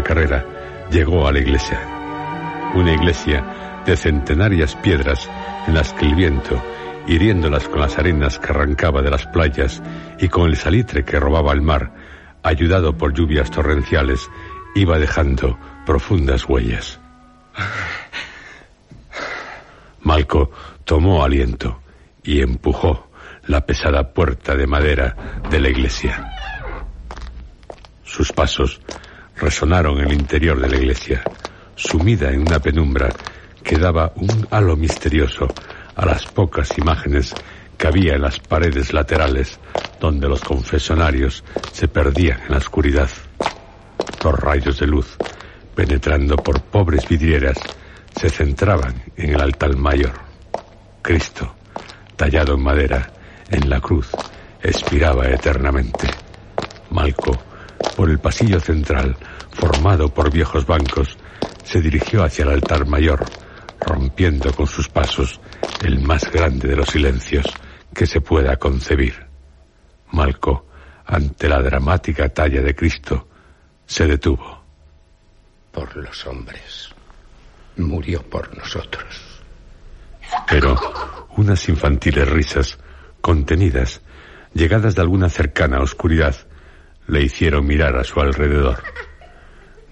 Carrera, 0.03 0.44
llegó 0.90 1.26
a 1.26 1.32
la 1.32 1.38
iglesia. 1.38 1.80
Una 2.74 2.92
iglesia 2.92 3.82
de 3.86 3.96
centenarias 3.96 4.76
piedras 4.76 5.28
en 5.66 5.74
las 5.74 5.92
que 5.92 6.07
el 6.07 6.14
viento, 6.14 6.62
hiriéndolas 7.07 7.68
con 7.68 7.80
las 7.80 7.98
arenas 7.98 8.38
que 8.38 8.50
arrancaba 8.50 9.03
de 9.03 9.11
las 9.11 9.26
playas 9.26 9.82
y 10.18 10.28
con 10.28 10.48
el 10.48 10.57
salitre 10.57 11.05
que 11.05 11.18
robaba 11.18 11.53
el 11.53 11.62
mar, 11.62 11.92
ayudado 12.42 12.96
por 12.96 13.12
lluvias 13.12 13.50
torrenciales, 13.50 14.30
iba 14.74 14.98
dejando 14.98 15.59
profundas 15.84 16.48
huellas. 16.48 17.00
Malco 20.03 20.50
tomó 20.84 21.22
aliento 21.22 21.80
y 22.22 22.40
empujó 22.40 23.09
la 23.46 23.66
pesada 23.66 24.12
puerta 24.12 24.55
de 24.55 24.66
madera 24.66 25.42
de 25.50 25.61
la 25.61 25.68
iglesia. 25.68 26.32
Sus 28.05 28.32
pasos 28.32 28.80
resonaron 29.37 29.99
en 29.99 30.09
el 30.09 30.12
interior 30.14 30.61
de 30.61 30.68
la 30.68 30.76
iglesia, 30.76 31.22
sumida 31.74 32.30
en 32.30 32.41
una 32.41 32.59
penumbra 32.59 33.11
que 33.62 33.78
daba 33.78 34.12
un 34.16 34.47
halo 34.51 34.76
misterioso 34.76 35.49
a 35.95 36.07
las 36.07 36.26
pocas 36.26 36.76
imágenes 36.78 37.35
que 37.76 37.87
había 37.87 38.14
en 38.14 38.22
las 38.22 38.39
paredes 38.39 38.93
laterales 38.93 39.59
donde 40.01 40.28
los 40.28 40.41
confesionarios 40.41 41.45
se 41.72 41.89
perdían 41.89 42.41
en 42.43 42.53
la 42.53 42.59
oscuridad. 42.59 43.09
Los 44.24 44.39
rayos 44.39 44.78
de 44.78 44.87
luz, 44.87 45.16
penetrando 45.74 46.37
por 46.37 46.61
pobres 46.62 47.09
vidrieras, 47.09 47.59
se 48.14 48.28
centraban 48.28 49.03
en 49.16 49.35
el 49.35 49.41
altar 49.41 49.76
mayor. 49.76 50.12
Cristo, 51.03 51.55
tallado 52.16 52.55
en 52.55 52.62
madera, 52.62 53.12
en 53.49 53.68
la 53.68 53.80
cruz, 53.80 54.11
expiraba 54.62 55.28
eternamente. 55.28 56.09
Malco 56.91 57.51
por 57.97 58.11
el 58.11 58.18
pasillo 58.18 58.61
central, 58.61 59.16
formado 59.51 60.09
por 60.12 60.30
viejos 60.30 60.66
bancos, 60.66 61.16
se 61.64 61.80
dirigió 61.80 62.24
hacia 62.24 62.45
el 62.45 62.51
altar 62.51 62.87
mayor, 62.87 63.24
rompiendo 63.80 64.53
con 64.53 64.66
sus 64.66 64.89
pasos 64.89 65.41
el 65.83 66.01
más 66.01 66.30
grande 66.30 66.68
de 66.68 66.76
los 66.76 66.89
silencios 66.89 67.47
que 67.95 68.07
se 68.07 68.20
pueda 68.20 68.57
concebir. 68.57 69.26
Malco, 70.12 70.66
ante 71.07 71.49
la 71.49 71.61
dramática 71.61 72.28
talla 72.28 72.62
de 72.62 72.74
Cristo, 72.74 73.28
se 73.87 74.07
detuvo. 74.07 74.62
Por 75.72 75.97
los 75.97 76.26
hombres. 76.26 76.91
Murió 77.76 78.22
por 78.22 78.57
nosotros. 78.57 79.43
Pero 80.47 81.28
unas 81.37 81.68
infantiles 81.68 82.28
risas, 82.28 82.78
contenidas, 83.20 84.03
llegadas 84.55 84.95
de 84.95 85.01
alguna 85.01 85.28
cercana 85.28 85.80
oscuridad, 85.80 86.37
le 87.07 87.22
hicieron 87.22 87.66
mirar 87.66 87.96
a 87.96 88.05
su 88.05 88.20
alrededor. 88.20 88.82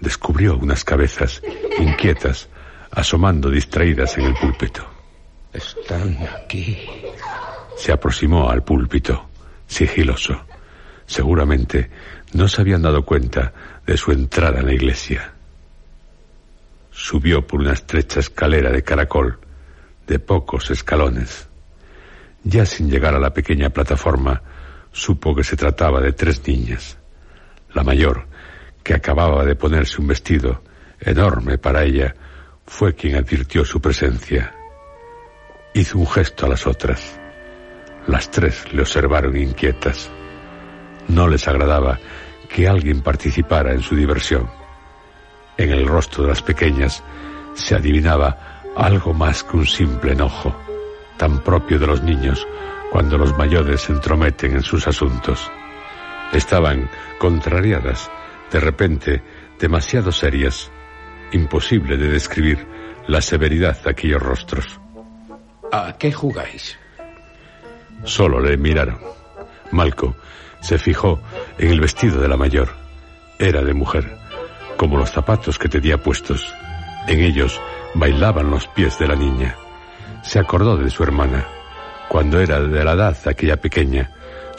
Descubrió 0.00 0.56
unas 0.56 0.84
cabezas 0.84 1.42
inquietas 1.78 2.48
asomando 2.90 3.50
distraídas 3.50 4.16
en 4.18 4.24
el 4.24 4.34
púlpito. 4.34 4.86
Están 5.52 6.16
aquí. 6.22 6.78
Se 7.76 7.92
aproximó 7.92 8.50
al 8.50 8.62
púlpito, 8.62 9.28
sigiloso. 9.66 10.44
Seguramente 11.06 11.90
no 12.32 12.48
se 12.48 12.60
habían 12.60 12.82
dado 12.82 13.04
cuenta 13.04 13.52
de 13.86 13.96
su 13.96 14.12
entrada 14.12 14.60
en 14.60 14.66
la 14.66 14.74
iglesia. 14.74 15.32
Subió 16.90 17.46
por 17.46 17.60
una 17.60 17.72
estrecha 17.72 18.20
escalera 18.20 18.70
de 18.70 18.82
caracol, 18.82 19.38
de 20.06 20.18
pocos 20.18 20.70
escalones. 20.70 21.48
Ya 22.44 22.64
sin 22.64 22.90
llegar 22.90 23.14
a 23.14 23.20
la 23.20 23.34
pequeña 23.34 23.70
plataforma, 23.70 24.42
supo 24.92 25.34
que 25.34 25.44
se 25.44 25.56
trataba 25.56 26.00
de 26.00 26.12
tres 26.12 26.46
niñas. 26.46 26.99
La 27.72 27.84
mayor, 27.84 28.26
que 28.82 28.94
acababa 28.94 29.44
de 29.44 29.54
ponerse 29.54 30.00
un 30.00 30.08
vestido 30.08 30.62
enorme 31.00 31.58
para 31.58 31.84
ella, 31.84 32.14
fue 32.66 32.94
quien 32.94 33.16
advirtió 33.16 33.64
su 33.64 33.80
presencia. 33.80 34.54
Hizo 35.74 35.98
un 35.98 36.06
gesto 36.06 36.46
a 36.46 36.48
las 36.48 36.66
otras. 36.66 37.18
Las 38.06 38.30
tres 38.30 38.72
le 38.72 38.82
observaron 38.82 39.36
inquietas. 39.36 40.10
No 41.08 41.28
les 41.28 41.46
agradaba 41.46 41.98
que 42.48 42.68
alguien 42.68 43.02
participara 43.02 43.72
en 43.72 43.82
su 43.82 43.94
diversión. 43.94 44.50
En 45.56 45.70
el 45.70 45.86
rostro 45.86 46.24
de 46.24 46.30
las 46.30 46.42
pequeñas 46.42 47.02
se 47.54 47.74
adivinaba 47.74 48.62
algo 48.76 49.12
más 49.12 49.44
que 49.44 49.56
un 49.56 49.66
simple 49.66 50.12
enojo, 50.12 50.56
tan 51.16 51.40
propio 51.40 51.78
de 51.78 51.86
los 51.86 52.02
niños 52.02 52.46
cuando 52.90 53.18
los 53.18 53.36
mayores 53.36 53.82
se 53.82 53.92
entrometen 53.92 54.56
en 54.56 54.62
sus 54.62 54.88
asuntos. 54.88 55.50
Estaban 56.32 56.88
contrariadas, 57.18 58.10
de 58.52 58.60
repente 58.60 59.22
demasiado 59.58 60.12
serias, 60.12 60.70
imposible 61.32 61.96
de 61.96 62.08
describir 62.08 62.66
la 63.06 63.20
severidad 63.20 63.80
de 63.82 63.90
aquellos 63.90 64.22
rostros. 64.22 64.80
¿A 65.72 65.94
qué 65.98 66.12
jugáis? 66.12 66.78
Solo 68.04 68.40
le 68.40 68.56
miraron. 68.56 68.98
Malco 69.72 70.16
se 70.60 70.78
fijó 70.78 71.20
en 71.58 71.70
el 71.70 71.80
vestido 71.80 72.20
de 72.20 72.28
la 72.28 72.36
mayor. 72.36 72.70
Era 73.38 73.62
de 73.62 73.74
mujer, 73.74 74.16
como 74.76 74.98
los 74.98 75.10
zapatos 75.10 75.58
que 75.58 75.68
tenía 75.68 75.98
puestos. 75.98 76.52
En 77.08 77.20
ellos 77.20 77.60
bailaban 77.94 78.50
los 78.50 78.66
pies 78.68 78.98
de 78.98 79.08
la 79.08 79.16
niña. 79.16 79.56
Se 80.22 80.38
acordó 80.38 80.76
de 80.76 80.90
su 80.90 81.02
hermana. 81.02 81.46
Cuando 82.08 82.40
era 82.40 82.60
de 82.60 82.84
la 82.84 82.92
edad 82.92 83.16
aquella 83.26 83.56
pequeña, 83.56 84.10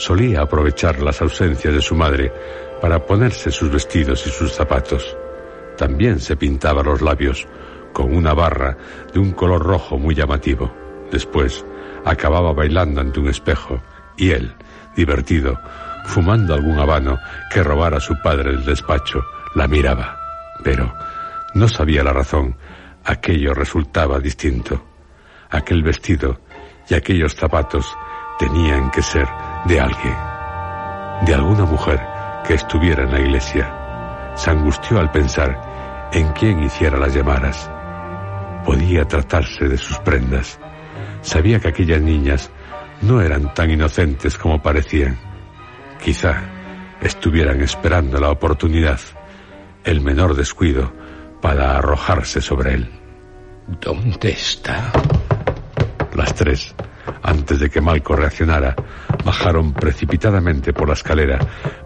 solía 0.02 0.41
aprovechar 0.41 0.99
las 0.99 1.22
ausencias 1.22 1.74
de 1.76 1.82
su 1.82 1.95
madre 1.95 2.34
para 2.82 3.06
ponerse 3.06 3.52
sus 3.52 3.72
vestidos 3.72 4.26
y 4.26 4.32
sus 4.32 4.52
zapatos. 4.52 5.16
También 5.78 6.20
se 6.20 6.36
pintaba 6.36 6.82
los 6.82 7.02
labios 7.02 7.47
con 7.93 8.16
una 8.16 8.34
barra 8.34 8.76
de 9.14 9.20
un 9.20 9.32
color 9.32 9.64
rojo 9.64 9.99
muy 9.99 10.16
llamativo. 10.16 10.74
Después 11.12 11.64
acababa 12.04 12.52
bailando 12.52 12.99
ante 12.99 13.20
un 13.20 13.28
espejo 13.28 13.80
y 14.18 14.32
él, 14.32 14.56
divertido, 14.95 15.60
fumando 16.06 16.56
algún 16.56 16.80
habano 16.80 17.20
que 17.54 17.62
robara 17.62 17.97
a 17.97 18.02
su 18.02 18.20
padre 18.24 18.49
el 18.49 18.66
despacho, 18.66 19.24
la 19.54 19.68
miraba. 19.68 20.18
Pero 20.64 20.91
no 21.54 21.68
sabía 21.68 22.04
la 22.04 22.14
razón. 22.14 22.56
Aquello 23.06 23.54
resultaba 23.54 24.20
distinto. 24.20 24.84
Aquel 25.52 25.84
vestido 25.84 26.39
y 26.89 26.95
aquellos 26.95 27.36
zapatos 27.36 27.86
tenían 28.39 28.89
que 28.89 29.04
ser 29.04 29.28
de 29.66 29.80
alguien, 29.80 30.16
de 31.26 31.34
alguna 31.34 31.66
mujer 31.66 31.99
que 32.45 32.55
estuviera 32.55 33.03
en 33.03 33.12
la 33.12 33.20
iglesia. 33.20 34.34
Se 34.36 34.49
angustió 34.49 34.99
al 34.99 35.12
pensar 35.12 36.09
en 36.14 36.32
quién 36.34 36.64
hiciera 36.64 36.97
las 36.97 37.14
llamadas. 37.14 37.70
Podía 38.66 39.05
tratarse 39.05 39.68
de 39.68 39.78
sus 39.78 39.97
prendas. 39.99 40.59
Sabía 41.22 41.59
que 41.59 41.70
aquellas 41.70 42.01
niñas 42.01 42.49
no 43.01 43.22
eran 43.22 43.53
tan 43.53 43.70
inocentes 43.70 44.38
como 44.38 44.62
parecían. 44.62 45.18
Quizá 46.03 46.41
estuvieran 47.01 47.62
esperando 47.62 48.20
la 48.20 48.30
oportunidad, 48.30 48.99
el 49.84 50.01
menor 50.01 50.36
descuido, 50.36 50.91
para 51.41 51.78
arrojarse 51.78 52.41
sobre 52.41 52.76
él. 52.76 52.89
¿Dónde 53.68 54.32
está? 54.32 54.91
Las 56.16 56.34
tres 56.36 56.76
Antes 57.24 57.59
de 57.59 57.70
que 57.70 57.82
Malco 57.82 58.16
reaccionara, 58.16 58.76
bajaron 59.24 59.74
precipitadamente 59.74 60.74
por 60.74 60.88
la 60.88 60.93
escalera 60.93 61.39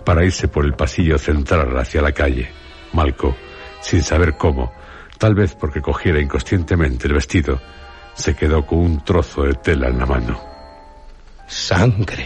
para 0.05 0.23
irse 0.23 0.47
por 0.47 0.65
el 0.65 0.73
pasillo 0.73 1.17
central 1.17 1.77
hacia 1.77 2.01
la 2.01 2.11
calle. 2.11 2.49
Malco, 2.93 3.35
sin 3.81 4.01
saber 4.03 4.35
cómo, 4.37 4.73
tal 5.17 5.35
vez 5.35 5.55
porque 5.55 5.81
cogiera 5.81 6.19
inconscientemente 6.19 7.07
el 7.07 7.13
vestido, 7.13 7.59
se 8.13 8.35
quedó 8.35 8.65
con 8.65 8.79
un 8.79 9.03
trozo 9.03 9.43
de 9.43 9.53
tela 9.55 9.89
en 9.89 9.99
la 9.99 10.05
mano. 10.05 10.41
Sangre. 11.47 12.25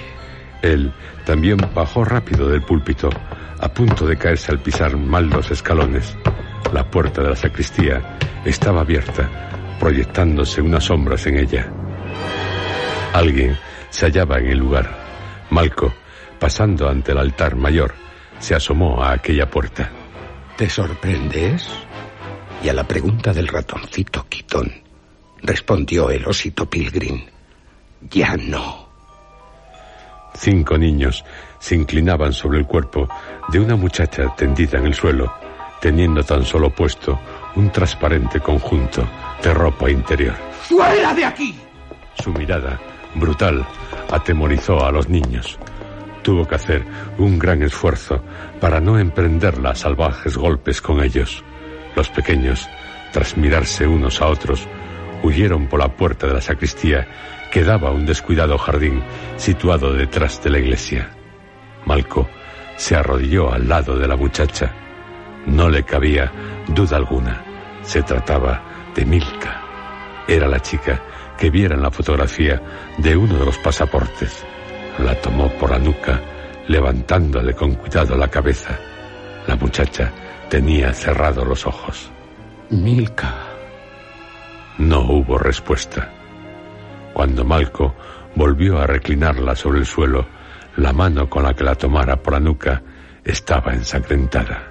Él 0.61 0.93
también 1.25 1.57
bajó 1.73 2.03
rápido 2.03 2.47
del 2.47 2.61
púlpito, 2.61 3.09
a 3.59 3.69
punto 3.69 4.05
de 4.05 4.17
caerse 4.17 4.51
al 4.51 4.59
pisar 4.59 4.95
mal 4.97 5.29
los 5.29 5.51
escalones. 5.51 6.15
La 6.73 6.89
puerta 6.89 7.21
de 7.21 7.29
la 7.29 7.35
sacristía 7.35 8.17
estaba 8.45 8.81
abierta, 8.81 9.77
proyectándose 9.79 10.61
unas 10.61 10.85
sombras 10.85 11.25
en 11.27 11.37
ella. 11.37 11.71
Alguien 13.13 13.57
se 13.89 14.05
hallaba 14.05 14.37
en 14.37 14.47
el 14.47 14.59
lugar. 14.59 14.95
Malco, 15.49 15.93
pasando 16.39 16.87
ante 16.87 17.11
el 17.11 17.17
altar 17.17 17.55
mayor, 17.55 17.93
se 18.39 18.55
asomó 18.55 19.03
a 19.03 19.13
aquella 19.13 19.49
puerta. 19.49 19.89
¿Te 20.55 20.69
sorprendes? 20.69 21.67
Y 22.63 22.69
a 22.69 22.73
la 22.73 22.83
pregunta 22.83 23.33
del 23.33 23.47
ratoncito 23.47 24.25
Quitón, 24.27 24.71
respondió 25.41 26.09
el 26.09 26.25
osito 26.25 26.69
Pilgrim. 26.69 27.25
Ya 28.09 28.35
no. 28.37 28.89
Cinco 30.35 30.77
niños 30.77 31.25
se 31.59 31.75
inclinaban 31.75 32.31
sobre 32.33 32.59
el 32.59 32.65
cuerpo 32.65 33.09
de 33.49 33.59
una 33.59 33.75
muchacha 33.75 34.33
tendida 34.35 34.77
en 34.77 34.85
el 34.85 34.93
suelo, 34.93 35.33
teniendo 35.81 36.23
tan 36.23 36.45
solo 36.45 36.69
puesto 36.69 37.19
un 37.55 37.71
transparente 37.71 38.39
conjunto 38.39 39.07
de 39.41 39.53
ropa 39.53 39.89
interior. 39.89 40.35
¡Fuera 40.61 41.13
de 41.13 41.25
aquí! 41.25 41.59
Su 42.21 42.31
mirada, 42.31 42.79
brutal, 43.15 43.65
atemorizó 44.11 44.85
a 44.85 44.91
los 44.91 45.09
niños. 45.09 45.57
Tuvo 46.21 46.45
que 46.45 46.55
hacer 46.55 46.85
un 47.17 47.39
gran 47.39 47.63
esfuerzo 47.63 48.23
para 48.59 48.79
no 48.79 48.99
emprender 48.99 49.55
salvajes 49.75 50.37
golpes 50.37 50.81
con 50.81 51.01
ellos. 51.03 51.43
Los 51.95 52.09
pequeños, 52.09 52.67
tras 53.11 53.37
mirarse 53.37 53.87
unos 53.87 54.21
a 54.21 54.27
otros, 54.27 54.67
huyeron 55.23 55.67
por 55.67 55.79
la 55.79 55.89
puerta 55.89 56.27
de 56.27 56.33
la 56.33 56.41
sacristía 56.41 57.07
que 57.51 57.63
daba 57.63 57.89
a 57.89 57.93
un 57.93 58.05
descuidado 58.05 58.57
jardín 58.57 59.01
situado 59.37 59.93
detrás 59.93 60.41
de 60.43 60.49
la 60.49 60.59
iglesia. 60.59 61.09
Malco 61.85 62.29
se 62.75 62.95
arrodilló 62.95 63.51
al 63.51 63.67
lado 63.67 63.97
de 63.97 64.07
la 64.07 64.15
muchacha. 64.15 64.71
No 65.47 65.69
le 65.69 65.83
cabía 65.83 66.31
duda 66.67 66.97
alguna. 66.97 67.43
Se 67.81 68.03
trataba 68.03 68.91
de 68.95 69.05
Milka. 69.05 69.61
Era 70.27 70.47
la 70.47 70.59
chica 70.59 71.01
que 71.39 71.49
viera 71.49 71.73
en 71.73 71.81
la 71.81 71.89
fotografía 71.89 72.61
de 72.97 73.15
uno 73.15 73.39
de 73.39 73.45
los 73.45 73.57
pasaportes. 73.59 74.45
La 74.99 75.15
tomó 75.15 75.49
por 75.53 75.71
la 75.71 75.79
nuca, 75.79 76.19
levantándole 76.67 77.53
con 77.53 77.75
cuidado 77.75 78.17
la 78.17 78.27
cabeza. 78.27 78.77
La 79.47 79.55
muchacha 79.55 80.11
tenía 80.49 80.93
cerrados 80.93 81.47
los 81.47 81.65
ojos. 81.65 82.11
Milka. 82.69 83.33
No 84.79 84.99
hubo 84.99 85.37
respuesta. 85.37 86.11
Cuando 87.13 87.45
Malco 87.45 87.95
volvió 88.35 88.77
a 88.77 88.85
reclinarla 88.85 89.55
sobre 89.55 89.79
el 89.79 89.85
suelo, 89.85 90.27
la 90.75 90.91
mano 90.91 91.29
con 91.29 91.43
la 91.43 91.53
que 91.53 91.63
la 91.63 91.75
tomara 91.75 92.17
por 92.17 92.33
la 92.33 92.41
nuca 92.41 92.83
estaba 93.23 93.73
ensangrentada. 93.73 94.67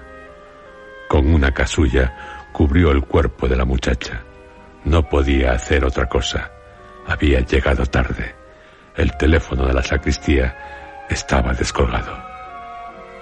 Con 1.08 1.32
una 1.32 1.50
casulla 1.50 2.46
cubrió 2.52 2.90
el 2.90 3.04
cuerpo 3.04 3.48
de 3.48 3.56
la 3.56 3.64
muchacha. 3.64 4.22
No 4.84 5.08
podía 5.08 5.52
hacer 5.52 5.84
otra 5.84 6.06
cosa. 6.06 6.52
Había 7.08 7.40
llegado 7.40 7.86
tarde. 7.86 8.34
El 8.94 9.16
teléfono 9.16 9.66
de 9.66 9.72
la 9.72 9.82
sacristía 9.82 11.06
estaba 11.08 11.54
descolgado. 11.54 12.14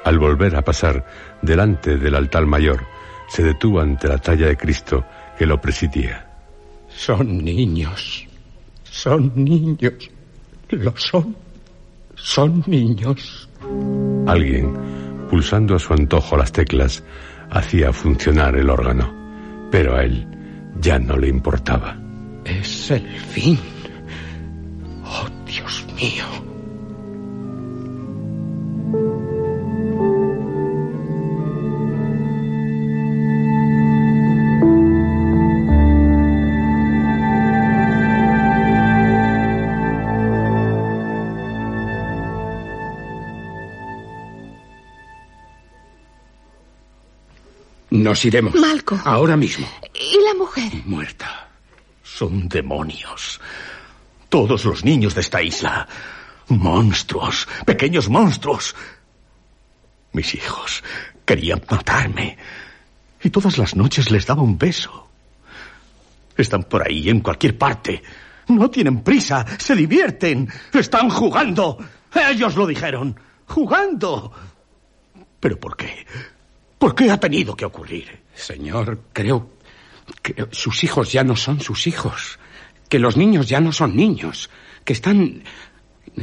Al 0.04 0.18
volver 0.18 0.56
a 0.56 0.62
pasar 0.62 1.06
delante 1.40 1.96
del 1.96 2.16
altar 2.16 2.46
mayor, 2.46 2.84
se 3.28 3.44
detuvo 3.44 3.80
ante 3.80 4.08
la 4.08 4.18
talla 4.18 4.48
de 4.48 4.56
Cristo 4.56 5.04
que 5.38 5.46
lo 5.46 5.60
presidía. 5.60 6.26
Son 6.88 7.44
niños. 7.44 8.26
Son 8.82 9.32
niños. 9.36 10.10
Lo 10.70 10.96
son. 10.96 11.36
Son 12.16 12.64
niños. 12.66 13.48
Alguien, 14.26 14.74
pulsando 15.30 15.76
a 15.76 15.78
su 15.78 15.92
antojo 15.92 16.36
las 16.36 16.50
teclas, 16.50 17.04
hacía 17.50 17.92
funcionar 17.92 18.56
el 18.56 18.68
órgano, 18.68 19.68
pero 19.70 19.94
a 19.94 20.02
él 20.02 20.26
ya 20.80 20.98
no 20.98 21.16
le 21.16 21.28
importaba. 21.28 21.96
Es 22.44 22.90
el 22.90 23.06
fin. 23.06 23.75
Oh, 25.08 25.28
Dios 25.46 25.84
mío. 25.94 26.24
Nos 47.90 48.24
iremos. 48.24 48.54
Malco. 48.54 49.00
Ahora 49.04 49.36
mismo. 49.36 49.66
¿Y 49.94 50.22
la 50.22 50.34
mujer? 50.34 50.72
Muerta. 50.84 51.48
Son 52.02 52.48
demonios. 52.48 53.40
Todos 54.28 54.64
los 54.64 54.84
niños 54.84 55.14
de 55.14 55.20
esta 55.20 55.42
isla. 55.42 55.86
Monstruos. 56.48 57.48
Pequeños 57.64 58.08
monstruos. 58.08 58.74
Mis 60.12 60.34
hijos 60.34 60.82
querían 61.24 61.62
matarme. 61.70 62.38
Y 63.22 63.30
todas 63.30 63.58
las 63.58 63.74
noches 63.74 64.10
les 64.10 64.26
daba 64.26 64.42
un 64.42 64.56
beso. 64.56 65.08
Están 66.36 66.64
por 66.64 66.86
ahí, 66.86 67.08
en 67.08 67.20
cualquier 67.20 67.56
parte. 67.58 68.02
No 68.48 68.70
tienen 68.70 69.02
prisa, 69.02 69.44
se 69.58 69.74
divierten, 69.74 70.48
están 70.72 71.10
jugando. 71.10 71.78
Ellos 72.14 72.54
lo 72.54 72.66
dijeron. 72.66 73.18
Jugando. 73.46 74.32
¿Pero 75.40 75.58
por 75.58 75.76
qué? 75.76 76.06
¿Por 76.78 76.94
qué 76.94 77.10
ha 77.10 77.18
tenido 77.18 77.56
que 77.56 77.64
ocurrir? 77.64 78.22
Señor, 78.34 79.00
creo 79.12 79.50
que 80.22 80.46
sus 80.52 80.84
hijos 80.84 81.10
ya 81.10 81.24
no 81.24 81.36
son 81.36 81.60
sus 81.60 81.86
hijos. 81.86 82.38
Que 82.88 82.98
los 82.98 83.16
niños 83.16 83.48
ya 83.48 83.60
no 83.60 83.72
son 83.72 83.96
niños. 83.96 84.50
Que 84.84 84.92
están... 84.92 85.42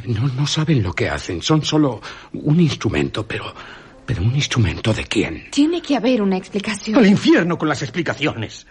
No, 0.05 0.27
no 0.27 0.47
saben 0.47 0.81
lo 0.81 0.93
que 0.93 1.09
hacen. 1.09 1.41
Son 1.41 1.63
solo 1.63 2.01
un 2.33 2.59
instrumento, 2.59 3.27
pero... 3.27 3.53
¿Pero 4.05 4.21
un 4.21 4.35
instrumento 4.35 4.93
de 4.93 5.05
quién? 5.05 5.49
Tiene 5.51 5.81
que 5.81 5.95
haber 5.95 6.21
una 6.21 6.35
explicación. 6.35 6.97
Al 6.97 7.05
infierno 7.07 7.57
con 7.57 7.69
las 7.69 7.81
explicaciones. 7.81 8.67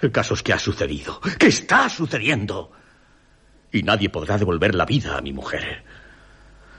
El 0.00 0.10
caso 0.10 0.34
es 0.34 0.42
que 0.42 0.52
ha 0.52 0.58
sucedido, 0.58 1.20
que 1.38 1.48
está 1.48 1.88
sucediendo. 1.88 2.72
Y 3.70 3.82
nadie 3.82 4.08
podrá 4.08 4.38
devolver 4.38 4.74
la 4.74 4.86
vida 4.86 5.18
a 5.18 5.20
mi 5.20 5.32
mujer. 5.32 5.84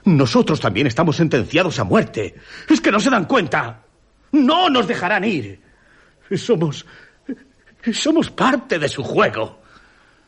Nosotros 0.04 0.60
también 0.60 0.86
estamos 0.86 1.16
sentenciados 1.16 1.78
a 1.78 1.84
muerte. 1.84 2.34
Es 2.68 2.80
que 2.80 2.90
no 2.90 3.00
se 3.00 3.10
dan 3.10 3.24
cuenta. 3.24 3.84
No 4.32 4.68
nos 4.68 4.86
dejarán 4.86 5.24
ir. 5.24 5.60
Somos... 6.36 6.84
Somos 7.92 8.30
parte 8.30 8.78
de 8.78 8.88
su 8.88 9.02
juego. 9.02 9.62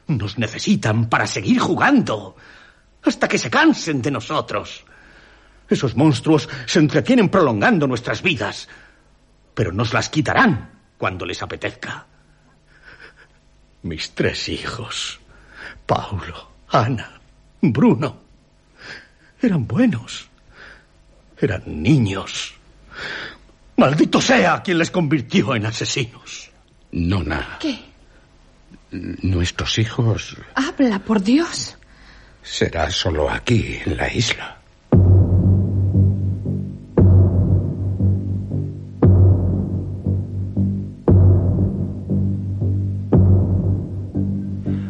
Nos 0.09 0.39
necesitan 0.39 1.09
para 1.09 1.27
seguir 1.27 1.59
jugando. 1.59 2.37
Hasta 3.03 3.29
que 3.29 3.39
se 3.39 3.51
cansen 3.51 4.03
de 4.03 4.11
nosotros. 4.11 4.85
Esos 5.69 5.97
monstruos 5.97 6.49
se 6.67 6.79
entretienen 6.79 7.29
prolongando 7.29 7.87
nuestras 7.87 8.23
vidas. 8.23 8.69
Pero 9.55 9.73
nos 9.73 9.93
las 9.93 10.09
quitarán 10.09 10.71
cuando 10.97 11.25
les 11.27 11.43
apetezca. 11.43 12.07
Mis 13.83 14.13
tres 14.13 14.49
hijos, 14.49 15.21
Paulo, 15.87 16.51
Ana, 16.69 17.21
Bruno, 17.61 18.21
eran 19.41 19.67
buenos. 19.67 20.29
Eran 21.39 21.63
niños. 21.83 22.55
Maldito 23.77 24.21
sea 24.21 24.63
quien 24.63 24.79
les 24.79 24.91
convirtió 24.91 25.55
en 25.55 25.67
asesinos. 25.67 26.51
Nona. 26.93 27.59
¿Qué? 27.61 27.79
Nuestros 29.23 29.79
hijos 29.79 30.37
Habla, 30.55 30.99
por 31.01 31.23
Dios. 31.23 31.77
será 32.43 32.91
solo 32.91 33.29
aquí, 33.31 33.79
en 33.85 33.97
la 33.97 34.13
isla. 34.13 34.57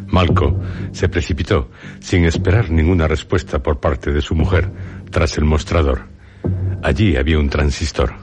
Malco 0.07 0.59
se 0.91 1.09
precipitó, 1.09 1.69
sin 1.99 2.25
esperar 2.25 2.71
ninguna 2.71 3.07
respuesta 3.07 3.61
por 3.61 3.79
parte 3.79 4.11
de 4.11 4.21
su 4.21 4.33
mujer, 4.33 4.71
tras 5.11 5.37
el 5.37 5.45
mostrador. 5.45 6.07
Allí 6.81 7.15
había 7.15 7.37
un 7.37 7.49
transistor. 7.49 8.13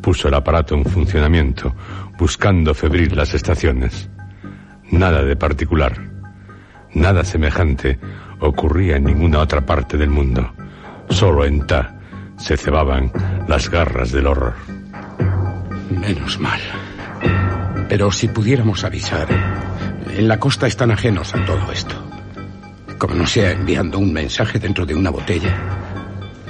Puso 0.00 0.28
el 0.28 0.34
aparato 0.34 0.74
en 0.74 0.84
funcionamiento, 0.84 1.74
buscando 2.18 2.72
febril 2.74 3.14
las 3.14 3.34
estaciones. 3.34 4.08
Nada 4.90 5.22
de 5.22 5.36
particular. 5.36 5.98
Nada 6.94 7.24
semejante 7.24 7.98
ocurría 8.40 8.96
en 8.96 9.04
ninguna 9.04 9.40
otra 9.40 9.64
parte 9.64 9.96
del 9.96 10.10
mundo. 10.10 10.52
Solo 11.10 11.44
en 11.44 11.66
Ta 11.66 11.98
se 12.36 12.56
cebaban 12.56 13.12
las 13.46 13.68
garras 13.68 14.12
del 14.12 14.26
horror. 14.26 14.54
Menos 15.90 16.38
mal. 16.38 16.60
Pero 17.88 18.10
si 18.12 18.28
pudiéramos 18.28 18.84
avisar, 18.84 19.26
en 20.16 20.28
la 20.28 20.38
costa 20.38 20.66
están 20.66 20.90
ajenos 20.90 21.34
a 21.34 21.44
todo 21.44 21.72
esto. 21.72 21.94
Como 22.98 23.14
no 23.14 23.26
sea 23.26 23.52
enviando 23.52 23.98
un 23.98 24.12
mensaje 24.12 24.58
dentro 24.58 24.84
de 24.86 24.94
una 24.94 25.10
botella. 25.10 25.56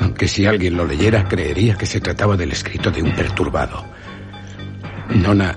Aunque 0.00 0.28
si 0.28 0.46
alguien 0.46 0.76
lo 0.76 0.86
leyera, 0.86 1.26
creería 1.28 1.74
que 1.76 1.86
se 1.86 2.00
trataba 2.00 2.36
del 2.36 2.52
escrito 2.52 2.90
de 2.90 3.02
un 3.02 3.12
perturbado. 3.12 3.84
Nona. 5.10 5.56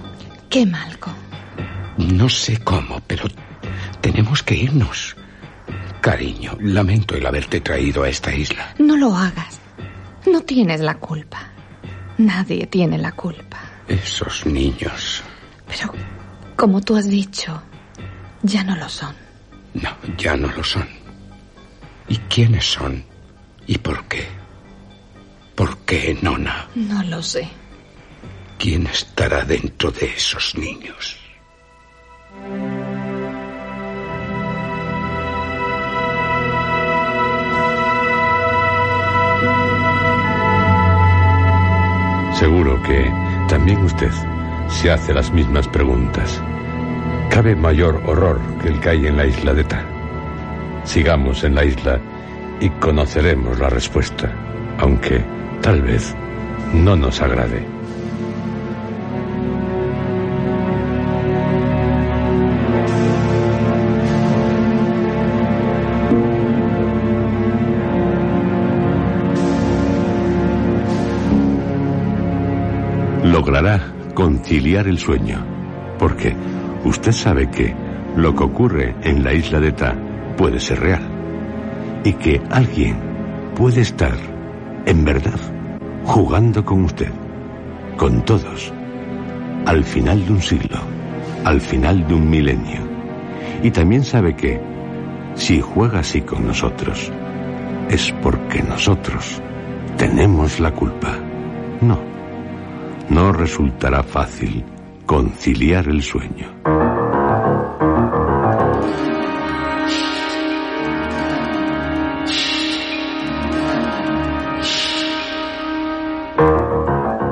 ¿Qué, 0.49 0.65
Malco? 0.65 1.11
No 1.97 2.29
sé 2.29 2.57
cómo, 2.59 3.01
pero 3.05 3.25
tenemos 4.01 4.43
que 4.43 4.55
irnos. 4.55 5.15
Cariño, 6.01 6.57
lamento 6.59 7.15
el 7.15 7.25
haberte 7.25 7.61
traído 7.61 8.03
a 8.03 8.09
esta 8.09 8.33
isla. 8.33 8.73
No 8.79 8.97
lo 8.97 9.15
hagas. 9.15 9.59
No 10.25 10.41
tienes 10.41 10.81
la 10.81 10.95
culpa. 10.95 11.51
Nadie 12.17 12.67
tiene 12.67 12.97
la 12.97 13.11
culpa. 13.11 13.59
Esos 13.87 14.45
niños. 14.45 15.23
Pero, 15.67 15.93
como 16.55 16.81
tú 16.81 16.95
has 16.95 17.07
dicho, 17.07 17.61
ya 18.41 18.63
no 18.63 18.75
lo 18.75 18.89
son. 18.89 19.15
No, 19.73 19.89
ya 20.17 20.35
no 20.35 20.47
lo 20.49 20.63
son. 20.63 20.87
¿Y 22.07 22.17
quiénes 22.17 22.65
son? 22.65 23.03
¿Y 23.67 23.77
por 23.77 24.05
qué? 24.05 24.27
¿Por 25.55 25.77
qué, 25.79 26.17
Nona? 26.21 26.67
No 26.75 27.03
lo 27.03 27.21
sé. 27.21 27.47
¿Quién 28.57 28.87
estará 28.87 29.43
dentro 29.43 29.91
de 29.91 30.07
esos 30.07 30.55
niños? 30.55 31.20
Seguro 42.33 42.81
que 42.83 43.11
también 43.49 43.83
usted 43.83 44.09
se 44.69 44.89
hace 44.89 45.13
las 45.13 45.31
mismas 45.31 45.67
preguntas. 45.67 46.41
¿Cabe 47.29 47.55
mayor 47.55 48.01
horror 48.05 48.39
que 48.61 48.69
el 48.69 48.79
que 48.79 48.89
hay 48.89 49.07
en 49.07 49.17
la 49.17 49.25
isla 49.25 49.53
de 49.53 49.63
Ta? 49.65 49.85
Sigamos 50.85 51.43
en 51.43 51.55
la 51.55 51.65
isla 51.65 51.99
y 52.59 52.69
conoceremos 52.69 53.59
la 53.59 53.69
respuesta, 53.69 54.33
aunque 54.79 55.23
tal 55.61 55.81
vez 55.81 56.15
no 56.73 56.95
nos 56.95 57.21
agrade. 57.21 57.80
Logrará 73.41 73.81
conciliar 74.13 74.87
el 74.87 74.99
sueño, 74.99 75.43
porque 75.97 76.35
usted 76.85 77.11
sabe 77.11 77.49
que 77.49 77.73
lo 78.15 78.35
que 78.35 78.43
ocurre 78.43 78.95
en 79.01 79.23
la 79.23 79.33
isla 79.33 79.59
de 79.59 79.71
Ta 79.71 79.95
puede 80.37 80.59
ser 80.59 80.79
real 80.79 81.01
y 82.03 82.13
que 82.13 82.39
alguien 82.51 82.97
puede 83.55 83.81
estar, 83.81 84.13
en 84.85 85.03
verdad, 85.03 85.39
jugando 86.03 86.63
con 86.63 86.83
usted, 86.83 87.09
con 87.97 88.23
todos, 88.25 88.71
al 89.65 89.83
final 89.85 90.23
de 90.23 90.33
un 90.33 90.41
siglo, 90.43 90.77
al 91.43 91.61
final 91.61 92.07
de 92.07 92.13
un 92.13 92.29
milenio. 92.29 92.81
Y 93.63 93.71
también 93.71 94.03
sabe 94.03 94.35
que, 94.35 94.61
si 95.33 95.61
juega 95.61 96.01
así 96.01 96.21
con 96.21 96.45
nosotros, 96.45 97.11
es 97.89 98.13
porque 98.21 98.61
nosotros 98.61 99.41
tenemos 99.97 100.59
la 100.59 100.71
culpa. 100.71 101.17
No, 101.81 102.10
no 103.11 103.33
resultará 103.33 104.03
fácil 104.03 104.63
conciliar 105.05 105.89
el 105.89 106.01
sueño. 106.01 106.47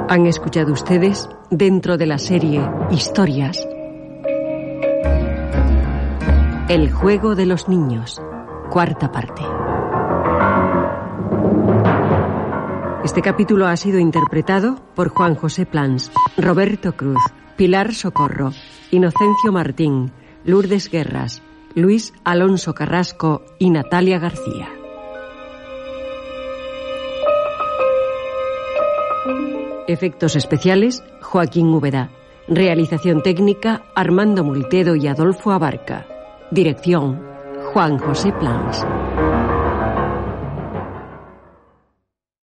Han 0.10 0.28
escuchado 0.28 0.74
ustedes, 0.74 1.30
dentro 1.50 1.98
de 1.98 2.08
la 2.08 2.18
serie 2.18 2.62
Historias, 2.92 3.66
El 6.68 6.92
juego 6.92 7.36
de 7.36 7.46
los 7.46 7.70
niños, 7.70 8.22
cuarta 8.70 9.12
parte. 9.12 9.59
Este 13.20 13.32
capítulo 13.32 13.68
ha 13.68 13.76
sido 13.76 14.00
interpretado 14.00 14.78
por 14.96 15.10
Juan 15.10 15.36
José 15.36 15.66
Plans, 15.66 16.10
Roberto 16.38 16.96
Cruz, 16.96 17.22
Pilar 17.58 17.94
Socorro, 17.94 18.54
Inocencio 18.92 19.52
Martín, 19.52 20.14
Lourdes 20.46 20.90
Guerras, 20.90 21.44
Luis 21.76 22.14
Alonso 22.24 22.74
Carrasco 22.74 23.44
y 23.60 23.72
Natalia 23.72 24.20
García. 24.20 24.70
Efectos 29.90 30.38
especiales, 30.38 31.04
Joaquín 31.22 31.68
Úbeda. 31.74 32.12
Realización 32.48 33.22
técnica, 33.22 33.84
Armando 33.96 34.46
Multedo 34.46 34.96
y 34.96 35.08
Adolfo 35.08 35.52
Abarca. 35.52 36.08
Dirección, 36.52 37.22
Juan 37.74 37.98
José 37.98 38.32
Plans. 38.32 38.86